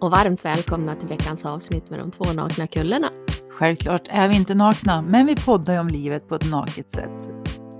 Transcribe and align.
och 0.00 0.10
varmt 0.10 0.44
välkomna 0.44 0.94
till 0.94 1.08
veckans 1.08 1.44
avsnitt 1.44 1.90
med 1.90 1.98
de 1.98 2.10
två 2.10 2.24
nakna 2.24 2.66
kullorna. 2.66 3.10
Självklart 3.52 4.08
är 4.10 4.28
vi 4.28 4.36
inte 4.36 4.54
nakna, 4.54 5.02
men 5.02 5.26
vi 5.26 5.36
poddar 5.36 5.74
ju 5.74 5.80
om 5.80 5.88
livet 5.88 6.28
på 6.28 6.34
ett 6.34 6.50
naket 6.50 6.90
sätt. 6.90 7.28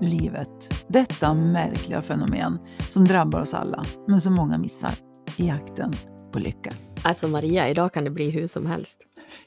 Livet, 0.01 0.85
detta 0.87 1.33
märkliga 1.33 2.01
fenomen 2.01 2.57
som 2.89 3.05
drabbar 3.05 3.41
oss 3.41 3.53
alla, 3.53 3.85
men 4.07 4.21
som 4.21 4.33
många 4.33 4.57
missar 4.57 4.91
i 5.37 5.47
jakten 5.47 5.93
på 6.31 6.39
lycka. 6.39 6.71
Alltså 7.03 7.27
Maria, 7.27 7.69
idag 7.69 7.93
kan 7.93 8.03
det 8.03 8.09
bli 8.09 8.29
hur 8.29 8.47
som 8.47 8.65
helst. 8.65 8.97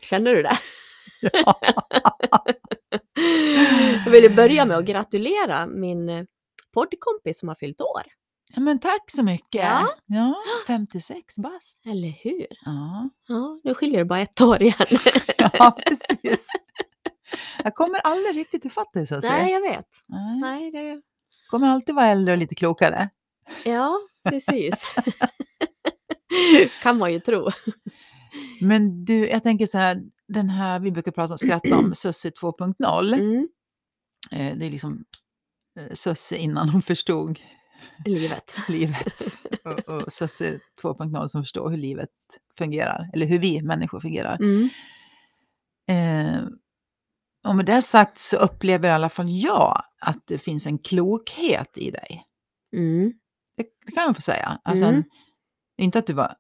Känner 0.01 0.35
du 0.35 0.43
det? 0.43 0.59
Ja. 1.33 1.61
Jag 4.05 4.13
vill 4.13 4.37
börja 4.37 4.65
med 4.65 4.77
att 4.77 4.85
gratulera 4.85 5.67
min 5.67 6.27
poddkompis 6.75 7.39
som 7.39 7.49
har 7.49 7.57
fyllt 7.57 7.81
år. 7.81 8.03
Ja, 8.55 8.61
men 8.61 8.79
tack 8.79 9.11
så 9.11 9.23
mycket! 9.23 9.63
Ja. 9.65 9.95
ja 10.07 10.35
56 10.67 11.39
bast. 11.39 11.81
Eller 11.87 12.09
hur? 12.09 12.47
Ja. 12.65 13.11
Ja, 13.29 13.61
nu 13.65 13.75
skiljer 13.75 13.99
det 13.99 14.05
bara 14.05 14.21
ett 14.21 14.41
år 14.41 14.63
igen. 14.63 14.87
ja, 15.53 15.77
precis. 15.87 16.47
Jag 17.65 17.75
kommer 17.75 17.99
aldrig 17.99 18.37
riktigt 18.37 18.65
ifatt 18.65 18.93
dig 18.93 19.07
så 19.07 19.15
att 19.15 19.23
säga. 19.25 19.33
Nej, 19.43 19.53
jag 19.53 19.61
vet. 19.61 19.87
Nej. 20.09 20.41
Nej, 20.41 20.71
det... 20.71 21.03
Kommer 21.51 21.69
alltid 21.69 21.95
vara 21.95 22.07
äldre 22.07 22.33
och 22.33 22.39
lite 22.39 22.55
klokare. 22.55 23.09
Ja, 23.65 23.99
precis. 24.29 24.85
kan 26.83 26.99
man 26.99 27.13
ju 27.13 27.21
tro. 27.21 27.49
Men 28.61 29.05
du, 29.05 29.29
jag 29.29 29.43
tänker 29.43 29.67
så 29.67 29.79
här, 29.79 30.03
den 30.29 30.51
här, 30.51 30.81
vi 30.81 30.91
brukar 30.93 31.13
prata 31.13 31.39
skratta 31.39 31.77
om 31.79 31.95
Sussie 31.95 32.31
2.0. 32.31 33.15
Mm, 33.15 33.49
Eh, 34.33 34.57
Det 34.59 34.67
är 34.67 34.71
liksom 34.71 35.05
eh, 35.79 35.93
Sussie 35.95 36.39
innan 36.39 36.69
hon 36.69 36.83
förstod 36.83 37.41
livet. 38.05 38.57
livet 38.69 39.23
och, 39.65 39.89
och 39.89 40.13
Sussie 40.13 40.61
2.0 40.83 41.29
som 41.29 41.43
förstår 41.43 41.71
hur 41.71 41.77
livet 41.77 42.09
fungerar, 42.59 43.11
eller 43.13 43.27
hur 43.27 43.39
vi 43.39 43.63
människor 43.63 44.01
fungerar. 44.01 44.37
Mm, 44.37 44.69
Eh, 45.91 46.43
och 47.49 47.57
med 47.57 47.67
det 47.67 47.83
sagt 47.83 48.19
så 48.19 48.37
upplever 48.37 48.89
i 48.89 48.93
alla 48.93 49.09
fall 49.09 49.27
jag 49.29 49.83
att 50.01 50.27
det 50.27 50.39
finns 50.39 50.67
en 50.67 50.79
klokhet 50.79 51.79
i 51.79 51.91
dig. 51.91 52.25
mm, 52.77 53.13
Det, 53.57 53.67
det 53.87 53.93
kan 53.93 54.05
man 54.05 54.15
få 54.15 54.21
säga. 54.21 54.61
Alltså 54.65 54.85
Mm. 54.85 54.97
en, 54.97 55.05
inte 55.85 55.99
att 55.99 56.07
du 56.07 56.13
var 56.13 56.35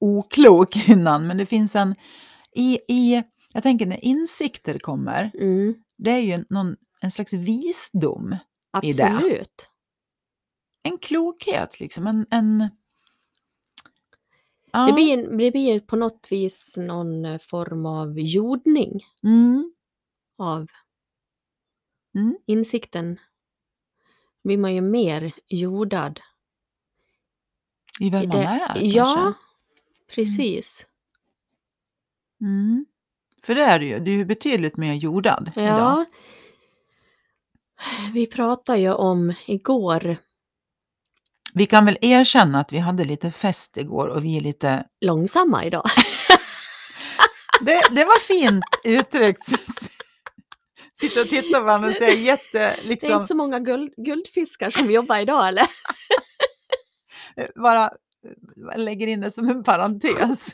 oklok 0.00 0.76
innan, 0.88 1.26
men 1.26 1.36
det 1.36 1.46
finns 1.46 1.76
en... 1.76 1.94
I, 2.52 2.78
i, 2.88 3.22
jag 3.52 3.62
tänker 3.62 3.86
när 3.86 4.04
insikter 4.04 4.78
kommer, 4.78 5.30
mm. 5.34 5.74
det 5.98 6.10
är 6.10 6.20
ju 6.20 6.44
någon, 6.50 6.76
en 7.00 7.10
slags 7.10 7.32
visdom, 7.32 8.36
I 8.82 8.92
det. 8.92 9.04
Absolut. 9.06 9.68
En 10.88 10.98
klokhet 10.98 11.80
liksom, 11.80 12.06
en... 12.06 12.26
en 12.30 12.68
ja, 14.72 14.86
Det 14.86 14.92
blir, 14.92 15.16
det 15.38 15.50
blir 15.50 15.80
på 15.80 15.96
något 15.96 16.26
vis 16.30 16.76
någon 16.76 17.24
eh, 17.24 17.38
form 17.38 17.86
av 17.86 18.18
jordning 18.20 19.04
mm, 19.24 19.72
av 20.38 20.66
Mm. 22.14 22.38
insikten. 22.46 23.18
blir 24.44 24.58
man 24.58 24.74
ju 24.74 24.80
mer 24.80 25.32
jordad. 25.46 26.20
I 28.00 28.10
vem 28.10 28.28
man 28.28 28.30
det- 28.30 28.44
är 28.44 28.76
Ja, 28.82 29.14
kanske. 29.14 29.42
precis. 30.14 30.86
Mm. 32.40 32.86
För 33.42 33.54
det 33.54 33.62
är 33.62 33.78
du 33.78 33.86
ju, 33.88 33.98
du 34.00 34.12
är 34.12 34.16
ju 34.16 34.24
betydligt 34.24 34.76
mer 34.76 34.94
jordad 34.94 35.50
idag. 35.56 35.66
Ja. 35.78 36.04
Vi 38.12 38.26
pratade 38.26 38.78
ju 38.78 38.92
om 38.92 39.32
igår 39.46 40.16
Vi 41.54 41.66
kan 41.66 41.84
väl 41.84 41.98
erkänna 42.00 42.60
att 42.60 42.72
vi 42.72 42.78
hade 42.78 43.04
lite 43.04 43.30
fest 43.30 43.76
igår 43.76 44.06
och 44.08 44.24
vi 44.24 44.36
är 44.36 44.40
lite... 44.40 44.84
långsamma 45.00 45.64
idag. 45.64 45.84
Det, 47.60 47.82
det 47.90 48.04
var 48.04 48.18
fint 48.20 48.64
uttryckt. 48.84 49.46
Sitta 50.94 51.20
och 51.20 51.28
titta 51.28 51.58
på 51.58 51.64
varandra 51.64 51.88
och 51.88 51.94
säga 51.94 52.14
jätte... 52.14 52.58
Det 52.58 52.58
är 52.84 52.88
Liksom, 52.88 53.12
inte 53.12 53.26
så 53.26 53.36
många 53.36 53.60
guld, 53.60 53.94
guldfiskar 53.96 54.70
som 54.70 54.90
jobbar 54.90 55.18
idag 55.18 55.48
eller? 55.48 55.66
bara 57.62 57.90
lägger 58.76 59.06
in 59.06 59.20
det 59.20 59.30
som 59.30 59.48
en 59.48 59.64
parentes. 59.64 60.52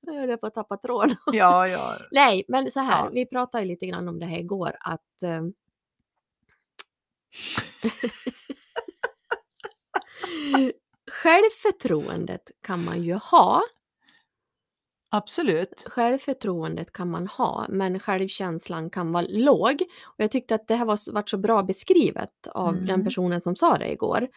Jag 0.00 0.14
höll 0.14 0.38
på 0.38 0.46
att 0.46 0.54
tappa 0.54 0.76
tråden. 0.76 1.16
Ja, 1.32 1.68
ja. 1.68 1.96
Nej, 2.10 2.44
men 2.48 2.70
så 2.70 2.80
här, 2.80 3.04
Ja. 3.04 3.10
vi 3.12 3.26
pratade 3.26 3.64
lite 3.64 3.86
grann 3.86 4.08
om 4.08 4.18
det 4.18 4.26
här 4.26 4.38
igår 4.38 4.76
att 4.80 5.22
eh, 5.22 5.42
Självförtroendet 11.10 12.50
kan 12.62 12.84
man 12.84 13.02
ju 13.02 13.14
ha, 13.14 13.62
Absolut. 15.10 15.84
självförtroendet 15.86 16.92
kan 16.92 17.10
man 17.10 17.26
ha, 17.26 17.66
men 17.68 18.00
självkänslan 18.00 18.90
kan 18.90 19.12
vara 19.12 19.26
låg. 19.28 19.82
Och 20.04 20.14
jag 20.16 20.30
tyckte 20.30 20.54
att 20.54 20.68
det 20.68 20.74
här 20.74 20.84
var, 20.84 21.12
varit 21.12 21.30
så 21.30 21.38
bra 21.38 21.62
beskrivet 21.62 22.46
av 22.46 22.74
Mm. 22.74 22.86
den 22.86 23.04
personen 23.04 23.40
som 23.40 23.56
sa 23.56 23.78
det 23.78 23.92
igår. 23.92 24.28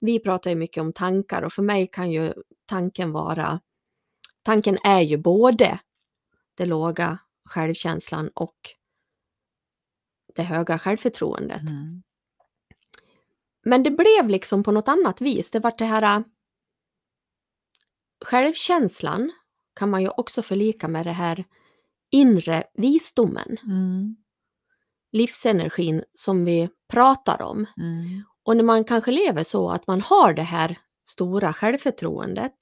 Vi 0.00 0.18
pratar 0.20 0.50
ju 0.50 0.56
mycket 0.56 0.80
om 0.80 0.92
tankar 0.92 1.42
och 1.42 1.52
för 1.52 1.62
mig 1.62 1.86
kan 1.86 2.12
ju 2.12 2.32
tanken 2.66 3.12
vara, 3.12 3.60
tanken 4.42 4.78
är 4.84 5.00
ju 5.00 5.16
både 5.16 5.78
det 6.54 6.66
låga 6.66 7.18
självkänslan 7.44 8.28
och 8.28 8.56
det 10.34 10.42
höga 10.42 10.78
självförtroendet. 10.78 11.62
Mm. 11.62 12.02
Men 13.64 13.82
det 13.82 13.90
blev 13.90 14.28
liksom 14.28 14.62
på 14.62 14.72
något 14.72 14.88
annat 14.88 15.20
vis. 15.20 15.50
Det 15.50 15.58
var 15.60 15.74
det 15.78 15.84
här... 15.84 16.02
äh, 16.18 16.24
Självkänslan 18.24 19.32
kan 19.74 19.90
man 19.90 20.02
ju 20.02 20.08
också 20.08 20.42
förlika 20.42 20.88
med 20.88 21.06
det 21.06 21.12
här 21.12 21.44
inre 22.10 22.64
visdomen, 22.74 23.56
Mm. 23.66 24.16
livsenergin 25.12 26.04
som 26.14 26.44
vi 26.44 26.68
pratar 26.88 27.42
om. 27.42 27.66
Mm. 27.76 28.22
Och 28.44 28.56
när 28.56 28.64
man 28.64 28.84
kanske 28.84 29.10
lever 29.10 29.42
så 29.42 29.70
att 29.70 29.86
man 29.86 30.00
har 30.00 30.32
det 30.32 30.42
här 30.42 30.78
stora 31.04 31.52
självförtroendet, 31.52 32.52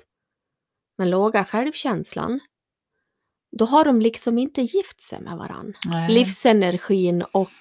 men 0.99 1.11
låga 1.11 1.45
självkänslan, 1.45 2.41
då 3.59 3.65
har 3.65 3.85
de 3.85 4.01
liksom 4.01 4.39
inte 4.39 4.63
gift 4.63 5.03
sig 5.03 5.21
med 5.21 5.37
varann. 5.39 5.75
Nej. 5.87 6.15
livsenergin 6.15 7.23
och 7.23 7.53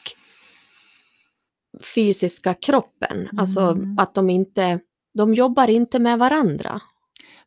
fysiska 1.96 2.54
kroppen. 2.54 3.30
Alltså 3.38 3.62
Mm. 3.62 4.00
att 4.00 4.16
de 4.16 4.30
inte, 4.30 4.80
de 5.14 5.34
jobbar 5.34 5.68
inte 5.68 6.00
med 6.00 6.20
varandra. 6.20 6.82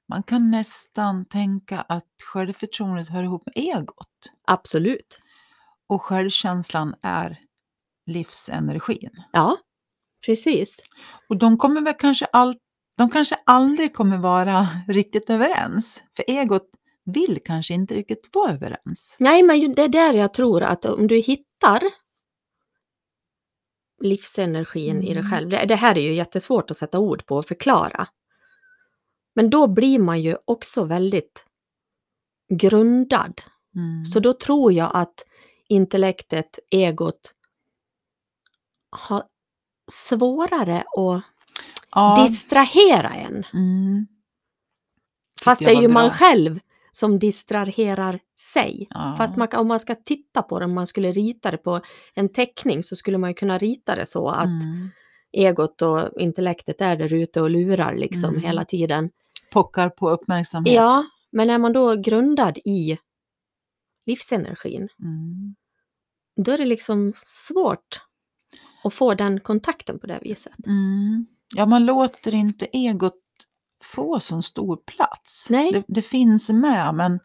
Man 0.08 0.22
kan 0.22 0.50
nästan 0.50 1.24
tänka 1.24 1.80
att 1.80 2.06
självförtroendet 2.32 3.08
hör 3.08 3.22
ihop 3.22 3.42
med 3.46 3.52
egot. 3.56 4.32
Absolut. 4.46 5.18
Och 5.88 6.02
självkänslan 6.02 6.94
är 7.02 7.38
livsenergin. 8.06 9.10
Ja, 9.32 9.56
precis. 10.26 10.76
Och 11.28 11.36
de 11.36 11.58
kommer 11.58 11.80
väl 11.80 11.94
kanske, 11.98 12.24
all, 12.24 12.56
de 12.98 13.08
kanske 13.10 13.36
aldrig 13.46 13.94
kommer 13.94 14.18
vara 14.18 14.66
riktigt 14.88 15.30
överens. 15.30 16.04
För 16.16 16.24
egot 16.30 16.68
vill 17.04 17.38
kanske 17.44 17.74
inte 17.74 17.94
riktigt 17.94 18.28
vara 18.32 18.52
överens. 18.52 19.16
Nej, 19.20 19.42
men 19.42 19.74
det 19.74 19.82
är 19.82 19.88
där 19.88 20.12
jag 20.12 20.34
tror 20.34 20.62
att 20.62 20.84
om 20.84 21.06
du 21.06 21.16
hittar 21.16 21.82
livsenergin 24.02 25.02
i 25.02 25.06
dig 25.14 25.18
Mm. 25.18 25.30
själv. 25.30 25.48
Det, 25.48 25.64
det 25.66 25.74
här 25.76 25.98
är 25.98 26.00
ju 26.02 26.14
jättesvårt 26.14 26.70
att 26.70 26.76
sätta 26.76 26.98
ord 26.98 27.26
på 27.26 27.36
och 27.36 27.46
förklara. 27.46 28.08
Men 29.34 29.50
då 29.50 29.66
blir 29.66 29.98
man 29.98 30.20
ju 30.20 30.36
också 30.44 30.84
väldigt 30.84 31.46
grundad. 32.54 33.40
Mm. 33.76 34.04
Så 34.04 34.20
då 34.20 34.32
tror 34.32 34.72
jag 34.72 34.90
att 34.94 35.24
intellektet, 35.68 36.58
egot, 36.70 37.34
har 38.90 39.22
svårare 39.90 40.78
att 40.80 41.22
ja, 41.90 42.26
distrahera 42.28 43.10
en. 43.10 43.44
mm, 43.52 44.06
Fast 45.44 45.58
det 45.58 45.70
är 45.70 45.80
ju 45.80 45.88
man 45.88 46.08
bra. 46.08 46.16
själv 46.16 46.60
som 46.92 47.18
distraherar 47.18 48.18
sig. 48.52 48.86
ja. 48.90 49.14
Fast 49.18 49.36
man, 49.36 49.48
om 49.52 49.68
man 49.68 49.80
ska 49.80 49.94
titta 49.94 50.42
på 50.42 50.58
det, 50.58 50.64
om 50.64 50.74
man 50.74 50.86
skulle 50.86 51.12
rita 51.12 51.50
det 51.50 51.56
på 51.58 51.80
en 52.14 52.28
teckning 52.28 52.82
så 52.82 52.96
skulle 52.96 53.18
man 53.18 53.34
kunna 53.34 53.58
rita 53.58 53.94
det 53.94 54.06
så 54.06 54.28
att 54.28 54.44
mm. 54.64 54.90
egot 55.32 55.82
och 55.82 56.20
intellektet 56.20 56.80
är 56.80 56.96
där 56.96 57.12
ute 57.12 57.40
och 57.42 57.50
lurar 57.50 57.94
liksom 57.96 58.30
Mm. 58.30 58.42
hela 58.42 58.64
tiden. 58.64 59.10
Pockar 59.52 59.88
på 59.88 60.10
uppmärksamhet. 60.10 60.74
Ja, 60.74 61.04
men 61.32 61.50
är 61.50 61.58
man 61.58 61.72
då 61.72 61.96
grundad 61.96 62.58
i 62.64 62.98
livsenergin, 64.06 64.88
Mm. 65.00 65.54
då 66.44 66.52
är 66.52 66.58
det 66.58 66.64
liksom 66.64 67.12
svårt 67.16 68.00
att 68.84 68.94
få 68.94 69.14
den 69.14 69.40
kontakten 69.40 69.98
på 69.98 70.06
det 70.06 70.18
viset. 70.22 70.66
Mm. 70.66 71.26
Ja, 71.56 71.66
man 71.66 71.86
låter 71.86 72.34
inte 72.34 72.66
egot 72.72 73.14
få 73.84 74.20
så 74.20 74.42
stor 74.42 74.76
plats. 74.76 75.46
Nej. 75.50 75.72
Det, 75.72 75.84
det 75.88 76.02
finns 76.02 76.50
med, 76.50 76.94
men 76.94 77.20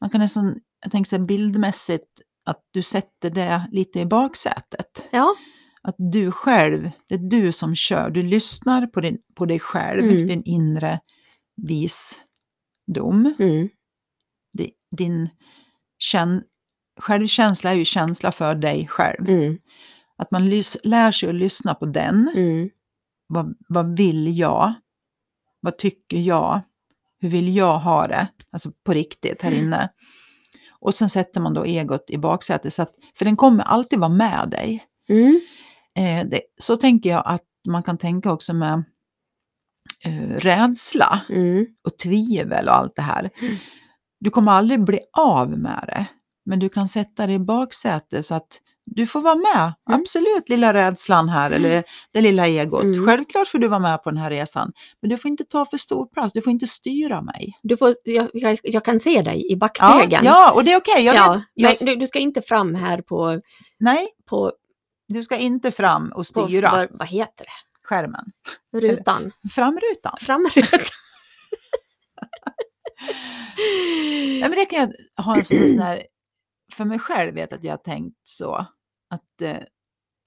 man 0.00 0.10
kan 0.10 0.20
nästan, 0.20 0.58
jag 0.82 0.92
tänker 0.92 1.08
så 1.08 1.16
här 1.16 1.24
bildmässigt, 1.24 2.08
att 2.46 2.60
du 2.70 2.82
sätter 2.82 3.30
det 3.30 3.68
lite 3.72 4.00
i 4.00 4.06
baksätet. 4.06 5.08
Ja, 5.12 5.34
Att 5.82 5.94
du 5.98 6.32
själv, 6.32 6.90
det 7.08 7.14
är 7.14 7.18
du 7.30 7.52
som 7.52 7.74
kör, 7.74 8.10
du 8.10 8.22
lyssnar 8.22 8.86
på, 8.86 9.00
din, 9.00 9.18
på 9.34 9.46
dig 9.46 9.58
själv, 9.60 10.02
Mm. 10.04 10.26
din 10.26 10.42
inre 10.44 11.00
vis 11.68 12.22
dom. 12.94 13.34
Mm. 13.38 13.68
Di- 14.58 14.72
Din 14.96 15.28
kän- 16.12 16.42
självkänsla 17.00 17.70
är 17.70 17.74
ju 17.74 17.84
känsla 17.84 18.32
för 18.32 18.54
dig 18.54 18.86
själv. 18.88 19.28
Mm. 19.28 19.58
Att 20.16 20.30
man 20.30 20.42
lys- 20.50 20.76
lär 20.84 21.12
sig 21.12 21.28
att 21.28 21.34
lyssna 21.34 21.74
på 21.74 21.86
den. 21.86 22.28
Mm. 22.36 22.70
Vad, 23.26 23.54
vad 23.68 23.96
vill 23.96 24.38
jag? 24.38 24.74
Vad 25.60 25.78
tycker 25.78 26.16
jag? 26.18 26.60
Hur 27.20 27.28
vill 27.28 27.56
jag 27.56 27.78
ha 27.78 28.06
det? 28.06 28.28
Alltså 28.52 28.72
på 28.84 28.92
riktigt 28.92 29.42
här 29.42 29.52
inne. 29.52 29.88
Och 30.80 30.94
sen 30.94 31.08
sätter 31.08 31.40
man 31.40 31.54
då 31.54 31.64
egot 31.64 32.10
i 32.10 32.18
baksätet. 32.18 32.72
Så 32.74 32.82
att, 32.82 32.92
för 33.18 33.24
den 33.24 33.36
kommer 33.36 33.64
alltid 33.64 33.98
vara 33.98 34.08
med 34.08 34.48
dig. 34.50 34.84
Mm. 35.08 35.40
Eh, 35.96 36.28
det, 36.28 36.40
så 36.60 36.76
tänker 36.76 37.10
jag 37.10 37.22
att 37.26 37.44
man 37.68 37.82
kan 37.82 37.98
tänka 37.98 38.32
också 38.32 38.54
med 38.54 38.84
eh, 40.04 40.36
rädsla 40.36 41.20
Mm. 41.28 41.66
och 41.84 41.98
tvivel 41.98 42.68
och 42.68 42.74
allt 42.76 42.96
det 42.96 43.02
här. 43.02 43.30
Mm. 43.42 43.56
Du 44.20 44.30
kommer 44.30 44.52
aldrig 44.52 44.84
bli 44.84 44.98
av 45.18 45.58
med 45.58 45.84
det. 45.86 46.06
Men 46.44 46.58
du 46.58 46.68
kan 46.68 46.88
sätta 46.88 47.26
det 47.26 47.32
i 47.32 47.38
baksätet 47.38 48.26
så 48.26 48.34
att 48.34 48.60
du 48.86 49.06
får 49.06 49.20
vara 49.20 49.34
med. 49.34 49.72
Absolut 49.90 50.48
lilla 50.48 50.74
rädslan 50.74 51.28
här 51.28 51.50
eller 51.50 51.84
det 52.12 52.20
lilla 52.20 52.46
egot. 52.46 52.82
Mm. 52.82 53.06
Självklart 53.06 53.48
får 53.48 53.58
du 53.58 53.68
vara 53.68 53.80
med 53.80 54.02
på 54.02 54.10
den 54.10 54.18
här 54.18 54.30
resan. 54.30 54.72
Men 55.00 55.10
du 55.10 55.16
får 55.16 55.28
inte 55.28 55.44
ta 55.44 55.66
för 55.66 55.76
stor 55.76 56.06
plats. 56.06 56.32
Du 56.32 56.42
får 56.42 56.50
inte 56.50 56.66
styra 56.66 57.22
mig. 57.22 57.58
Du 57.62 57.76
får, 57.76 57.94
jag, 58.04 58.30
jag, 58.32 58.58
jag 58.62 58.84
kan 58.84 59.00
se 59.00 59.22
dig 59.22 59.46
i 59.46 59.52
Ja, 59.52 59.56
backspegeln. 59.56 60.24
ja 60.26 60.52
och 60.52 60.64
det 60.64 60.72
är 60.72 60.76
okej. 60.78 61.04
Jag 61.04 61.16
Ja. 61.16 61.42
Jag, 61.54 61.74
du, 61.80 61.96
du 61.96 62.06
ska 62.06 62.18
inte 62.18 62.42
fram 62.42 62.74
här 62.74 63.02
på, 63.02 63.40
nej, 63.78 64.08
på, 64.28 64.52
du 65.08 65.22
ska 65.22 65.36
inte 65.36 65.72
fram 65.72 66.08
och 66.08 66.16
på 66.16 66.24
styra 66.24 66.70
vad, 66.70 66.88
vad 66.90 67.08
heter 67.08 67.44
det? 67.44 67.50
skärmen. 67.82 68.24
Rutan. 68.72 69.32
Framrutan. 69.54 70.16
Framrutan. 70.20 70.80
Nej, 73.56 74.40
men 74.40 74.50
det 74.50 74.64
kan 74.64 74.78
jag 75.16 75.24
ha 75.24 75.36
en 75.36 75.44
sån 75.44 75.78
här, 75.78 76.02
för 76.72 76.84
mig 76.84 76.98
själv 76.98 77.34
vet 77.34 77.52
att 77.52 77.64
jag 77.64 77.72
har 77.72 77.76
tänkt 77.76 78.18
så. 78.22 78.66
Att 79.10 79.42
eh, 79.42 79.56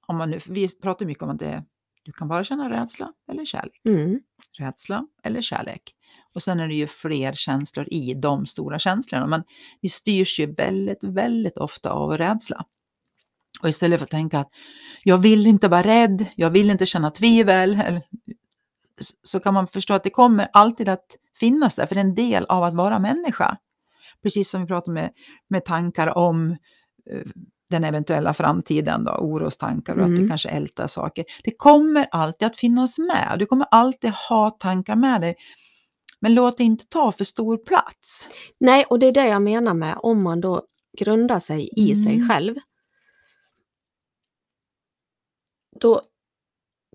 om 0.07 0.17
man 0.17 0.31
nu, 0.31 0.39
vi 0.49 0.69
pratar 0.69 1.05
mycket 1.05 1.23
om 1.23 1.29
att 1.29 1.39
det, 1.39 1.63
du 2.03 2.11
kan 2.11 2.27
bara 2.27 2.43
känna 2.43 2.69
rädsla 2.69 3.13
eller 3.31 3.45
kärlek. 3.45 3.81
Mm. 3.85 4.19
Rädsla 4.59 5.07
eller 5.23 5.41
kärlek. 5.41 5.81
Och 6.33 6.43
sen 6.43 6.59
är 6.59 6.67
det 6.67 6.75
ju 6.75 6.87
fler 6.87 7.33
känslor 7.33 7.87
i 7.91 8.13
de 8.13 8.45
stora 8.45 8.79
känslorna. 8.79 9.27
Men 9.27 9.43
vi 9.81 9.89
styrs 9.89 10.39
ju 10.39 10.53
väldigt, 10.53 11.03
väldigt 11.03 11.57
ofta 11.57 11.91
av 11.91 12.17
rädsla. 12.17 12.65
Och 13.61 13.69
istället 13.69 13.99
för 13.99 14.03
att 14.03 14.11
tänka 14.11 14.39
att 14.39 14.49
jag 15.03 15.17
vill 15.17 15.47
inte 15.47 15.67
vara 15.67 15.83
rädd, 15.83 16.25
jag 16.35 16.49
vill 16.49 16.69
inte 16.69 16.85
känna 16.85 17.11
tvivel, 17.11 17.81
eller, 17.85 18.01
så 19.23 19.39
kan 19.39 19.53
man 19.53 19.67
förstå 19.67 19.93
att 19.93 20.03
det 20.03 20.09
kommer 20.09 20.47
alltid 20.53 20.89
att 20.89 21.05
finnas 21.39 21.75
där, 21.75 21.85
för 21.85 21.95
det 21.95 22.01
är 22.01 22.05
en 22.05 22.15
del 22.15 22.45
av 22.45 22.63
att 22.63 22.73
vara 22.73 22.99
människa. 22.99 23.57
Precis 24.23 24.49
som 24.49 24.61
vi 24.61 24.67
pratar 24.67 24.91
med, 24.91 25.09
med 25.47 25.65
tankar 25.65 26.17
om 26.17 26.51
eh, 27.11 27.21
den 27.69 27.83
eventuella 27.83 28.33
framtiden, 28.33 29.03
då, 29.03 29.11
orostankar 29.11 29.95
och 29.95 30.01
att 30.01 30.07
du 30.07 30.15
Mm. 30.15 30.29
kanske 30.29 30.49
ältar 30.49 30.87
saker. 30.87 31.25
Det 31.43 31.51
kommer 31.57 32.07
alltid 32.11 32.45
att 32.45 32.57
finnas 32.57 32.99
med, 32.99 33.35
du 33.39 33.45
kommer 33.45 33.67
alltid 33.71 34.09
ha 34.29 34.49
tankar 34.49 34.95
med 34.95 35.21
dig. 35.21 35.35
Men 36.19 36.33
låt 36.33 36.57
det 36.57 36.63
inte 36.63 36.85
ta 36.87 37.11
för 37.11 37.23
stor 37.23 37.57
plats. 37.57 38.29
Nej, 38.59 38.85
och 38.89 38.99
det 38.99 39.05
är 39.05 39.11
det 39.11 39.27
jag 39.27 39.41
menar 39.41 39.73
med 39.73 39.97
om 40.03 40.23
man 40.23 40.41
då 40.41 40.65
grundar 40.97 41.39
sig 41.39 41.69
i 41.75 41.95
sig 42.03 42.15
Mm. 42.15 42.29
själv. 42.29 42.55
Då 45.79 46.01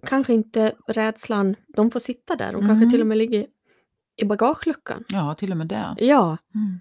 kanske 0.07 0.35
inte 0.35 0.75
rädslan, 0.89 1.57
de 1.77 1.91
får 1.91 2.01
sitta 2.01 2.37
där, 2.37 2.53
de 2.53 2.59
kanske 2.61 2.77
Mm. 2.85 2.91
till 2.91 3.01
och 3.01 3.07
med 3.07 3.19
ligger 3.19 3.47
i 4.17 4.25
bagageluckan. 4.25 5.05
Ja, 5.13 5.35
till 5.35 5.51
och 5.51 5.57
med 5.57 5.67
det. 5.67 5.95
Ja, 5.99 6.37
Mm. 6.55 6.81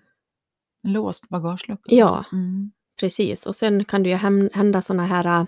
Låst 0.87 1.29
bagagelucka. 1.29 1.81
ja, 1.95 2.25
Mm. 2.31 2.71
precis. 2.99 3.45
Och 3.45 3.55
sen 3.55 3.85
kan 3.85 4.03
det 4.03 4.09
ju 4.09 4.15
hända 4.53 4.81
sådana 4.81 5.05
här 5.05 5.25
äh, 5.41 5.45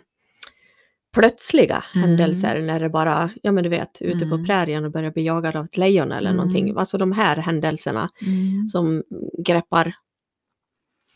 plötsliga 1.14 1.84
Mm. 1.96 2.10
händelser 2.10 2.62
när 2.62 2.80
det 2.80 2.90
bara, 2.90 3.30
ja 3.44 3.52
men 3.52 3.64
du 3.64 3.70
vet, 3.70 4.02
ute 4.02 4.26
på 4.26 4.36
Mm. 4.36 4.46
prärien 4.46 4.86
och 4.86 4.92
börjar 4.92 5.12
bli 5.12 5.24
jagad 5.26 5.56
av 5.56 5.66
ett 5.66 5.78
lejon 5.78 6.12
eller 6.12 6.30
Mm. 6.30 6.38
någonting. 6.38 6.78
Alltså 6.78 6.98
de 6.98 7.12
här 7.12 7.38
händelserna 7.38 8.10
Mm. 8.22 8.68
som 8.70 9.04
greppar 9.46 9.96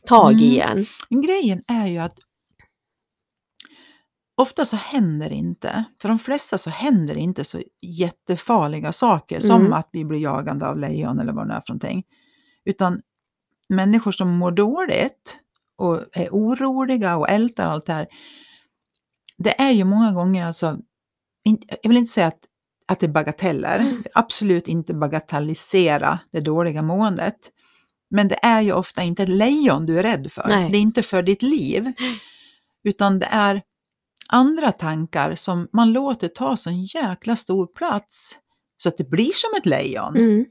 tag 0.07 0.41
i 0.41 0.59
Mm. 0.59 0.85
en. 1.09 1.21
Grejen 1.21 1.61
är 1.67 1.87
ju 1.87 1.97
att 1.97 2.17
ofta 4.41 4.65
så 4.65 4.75
händer 4.75 5.29
det 5.29 5.35
inte, 5.35 5.83
för 6.01 6.09
de 6.09 6.19
flesta 6.19 6.57
så 6.57 6.69
händer 6.69 7.13
det 7.13 7.19
inte 7.21 7.43
så 7.43 7.61
jättefarliga 7.81 8.91
saker 8.91 9.39
som 9.39 9.61
Mm. 9.61 9.73
att 9.73 9.89
vi 9.91 10.05
blir 10.05 10.19
jagande 10.19 10.67
av 10.67 10.77
lejon 10.77 11.19
eller 11.19 11.33
vad 11.33 11.47
det 11.47 11.53
är 11.53 11.61
för 11.61 11.73
någonting. 11.73 12.03
Utan 12.65 13.01
människor 13.75 14.11
som 14.11 14.29
mår 14.37 14.51
dåligt 14.51 15.39
och 15.77 16.03
är 16.11 16.29
oroliga 16.31 17.17
och 17.17 17.29
ältar 17.29 17.67
allt 17.67 17.85
det 17.85 17.93
här. 17.93 18.07
Det 19.37 19.61
är 19.61 19.71
ju 19.71 19.83
många 19.83 20.11
gånger 20.11 20.45
alltså, 20.45 20.77
jag 21.81 21.89
vill 21.89 21.97
inte 21.97 22.11
säga 22.11 22.27
att, 22.27 22.39
att 22.87 22.99
det 22.99 23.05
är 23.05 23.11
bagateller, 23.11 23.79
Mm. 23.79 24.03
absolut 24.13 24.67
inte 24.67 24.93
bagatellisera 24.93 26.19
det 26.31 26.39
dåliga 26.41 26.81
måendet. 26.81 27.35
Men 28.09 28.27
det 28.27 28.39
är 28.45 28.61
ju 28.61 28.73
ofta 28.73 29.03
inte 29.03 29.23
ett 29.23 29.29
lejon 29.29 29.85
du 29.85 29.99
är 29.99 30.03
rädd 30.03 30.31
för. 30.31 30.47
Nej. 30.47 30.69
Det 30.71 30.77
är 30.77 30.81
inte 30.81 31.03
för 31.03 31.23
ditt 31.23 31.41
liv. 31.41 31.93
Utan 32.83 33.19
det 33.19 33.27
är 33.31 33.61
andra 34.29 34.71
tankar 34.71 35.35
som 35.35 35.67
man 35.73 35.93
låter 35.93 36.27
ta 36.27 36.57
så 36.57 36.69
en 36.69 36.83
jäkla 36.83 37.35
stor 37.35 37.67
plats. 37.67 38.37
Så 38.77 38.89
att 38.89 38.97
det 38.97 39.09
blir 39.09 39.31
som 39.33 39.49
ett 39.57 39.65
lejon. 39.65 40.15
Mm. 40.17 40.45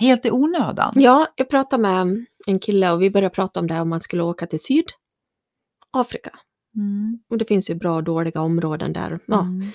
Helt 0.00 0.26
i 0.26 0.30
onödan. 0.30 0.92
Ja, 0.94 1.26
jag 1.36 1.48
pratade 1.48 1.82
med 1.82 2.26
en 2.46 2.58
kille 2.58 2.92
och 2.92 3.02
vi 3.02 3.10
började 3.10 3.34
prata 3.34 3.60
om 3.60 3.66
det 3.66 3.80
om 3.80 3.88
man 3.88 4.00
skulle 4.00 4.22
åka 4.22 4.46
till 4.46 4.60
Sydafrika. 4.60 6.38
Mm. 6.76 7.18
Och 7.30 7.38
det 7.38 7.44
finns 7.44 7.70
ju 7.70 7.74
bra 7.74 7.96
och 7.96 8.04
dåliga 8.04 8.40
områden 8.40 8.92
där 8.92 9.20
ja, 9.26 9.40
Mm. 9.40 9.70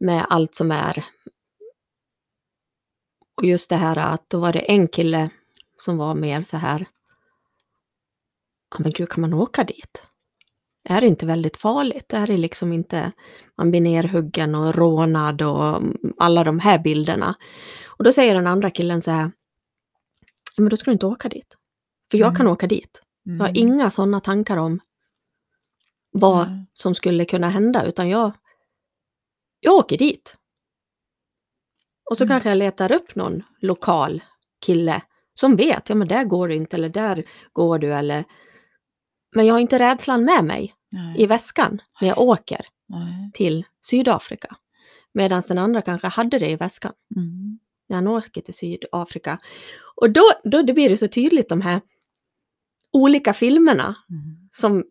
med 0.00 0.26
allt 0.30 0.54
som 0.54 0.70
är. 0.70 1.04
Och 3.36 3.44
just 3.44 3.70
det 3.70 3.76
här 3.76 3.98
att 3.98 4.30
då 4.30 4.40
var 4.40 4.52
det 4.52 4.58
en 4.58 4.88
kille 4.88 5.30
som 5.76 5.96
var 5.96 6.14
mer 6.14 6.42
så 6.42 6.56
här. 6.56 6.86
Ja 8.70 8.76
men 8.78 8.90
gud, 8.92 9.08
kan 9.08 9.20
man 9.20 9.34
åka 9.34 9.64
dit? 9.64 10.02
Är 10.88 11.00
det 11.00 11.06
inte 11.06 11.26
väldigt 11.26 11.56
farligt? 11.56 12.12
Är 12.12 12.26
det 12.26 12.36
liksom 12.36 12.72
inte, 12.72 13.12
man 13.56 13.70
blir 13.70 13.80
nerhuggen 13.80 14.54
och 14.54 14.74
rånad 14.74 15.42
och 15.42 15.82
alla 16.18 16.44
de 16.44 16.58
här 16.58 16.78
bilderna. 16.78 17.34
Och 17.86 18.04
då 18.04 18.12
säger 18.12 18.34
den 18.34 18.46
andra 18.46 18.70
killen 18.70 19.02
så 19.02 19.10
här. 19.10 19.30
"Ja, 20.56 20.62
Men 20.62 20.68
då 20.70 20.76
ska 20.76 20.90
du 20.90 20.92
inte 20.92 21.06
åka 21.06 21.28
dit. 21.28 21.56
För 22.10 22.18
jag 22.18 22.36
kan 22.36 22.46
Mm. 22.46 22.52
åka 22.52 22.66
dit. 22.66 23.02
Jag 23.22 23.32
har 23.38 23.48
Mm. 23.48 23.56
inga 23.56 23.90
sådana 23.90 24.20
tankar 24.20 24.56
om 24.56 24.80
vad 26.10 26.48
Nej. 26.50 26.66
som 26.72 26.94
skulle 26.94 27.24
kunna 27.24 27.48
hända, 27.48 27.84
utan 27.86 28.08
jag, 28.08 28.32
jag 29.60 29.74
åker 29.74 29.98
dit. 29.98 30.36
Och 32.10 32.18
så 32.18 32.24
Mm. 32.24 32.28
kanske 32.34 32.48
jag 32.48 32.58
letar 32.58 32.92
upp 32.92 33.14
någon 33.14 33.42
lokal 33.60 34.22
kille 34.66 35.02
som 35.34 35.56
vet, 35.56 35.88
ja 35.88 35.94
men 35.94 36.08
där 36.08 36.24
går 36.24 36.48
du 36.48 36.54
inte, 36.54 36.76
eller 36.76 36.88
där 36.88 37.24
går 37.52 37.78
du, 37.78 37.94
eller... 37.94 38.24
Men 39.34 39.46
jag 39.46 39.54
har 39.54 39.60
inte 39.60 39.78
rädslan 39.78 40.24
med 40.24 40.44
mig 40.44 40.74
Nej. 40.92 41.22
i 41.22 41.26
väskan 41.26 41.82
när 42.00 42.08
jag 42.08 42.18
åker 42.18 42.66
Nej. 42.88 43.30
till 43.34 43.64
Sydafrika. 43.80 44.56
Medan 45.12 45.42
den 45.48 45.58
andra 45.58 45.82
kanske 45.82 46.06
hade 46.08 46.38
det 46.38 46.50
i 46.50 46.56
väskan 46.56 46.92
Mm. 47.16 47.58
När 47.88 47.96
han 47.96 48.06
åker 48.06 48.40
till 48.40 48.54
Sydafrika. 48.54 49.38
Och 49.96 50.10
då, 50.10 50.22
då 50.44 50.62
det 50.62 50.72
blir 50.72 50.88
det 50.88 50.96
så 50.96 51.08
tydligt 51.08 51.48
de 51.48 51.60
här 51.60 51.80
olika 52.92 53.34
filmerna 53.34 53.96
Mm. 54.10 54.48
som, 54.50 54.84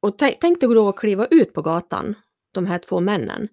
och 0.00 0.18
tä- 0.20 0.36
tänk 0.40 0.60
dig 0.60 0.68
då 0.74 0.88
att 0.88 0.96
kliva 0.96 1.26
ut 1.26 1.52
på 1.52 1.62
gatan, 1.62 2.14
de 2.52 2.66
här 2.66 2.78
två 2.78 3.00
männen. 3.00 3.48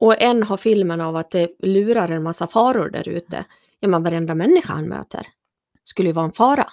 Och 0.00 0.22
en 0.22 0.42
har 0.42 0.56
filmen 0.56 1.00
av 1.00 1.16
att 1.16 1.30
det 1.30 1.48
lurar 1.58 2.08
en 2.08 2.22
massa 2.22 2.46
faror 2.46 2.90
där 2.90 3.08
ute. 3.08 3.44
Ja, 3.80 3.88
men 3.88 4.02
varenda 4.02 4.34
människa 4.34 4.72
han 4.72 4.88
möter 4.88 5.26
skulle 5.84 6.08
ju 6.08 6.12
vara 6.12 6.24
en 6.26 6.32
fara. 6.32 6.66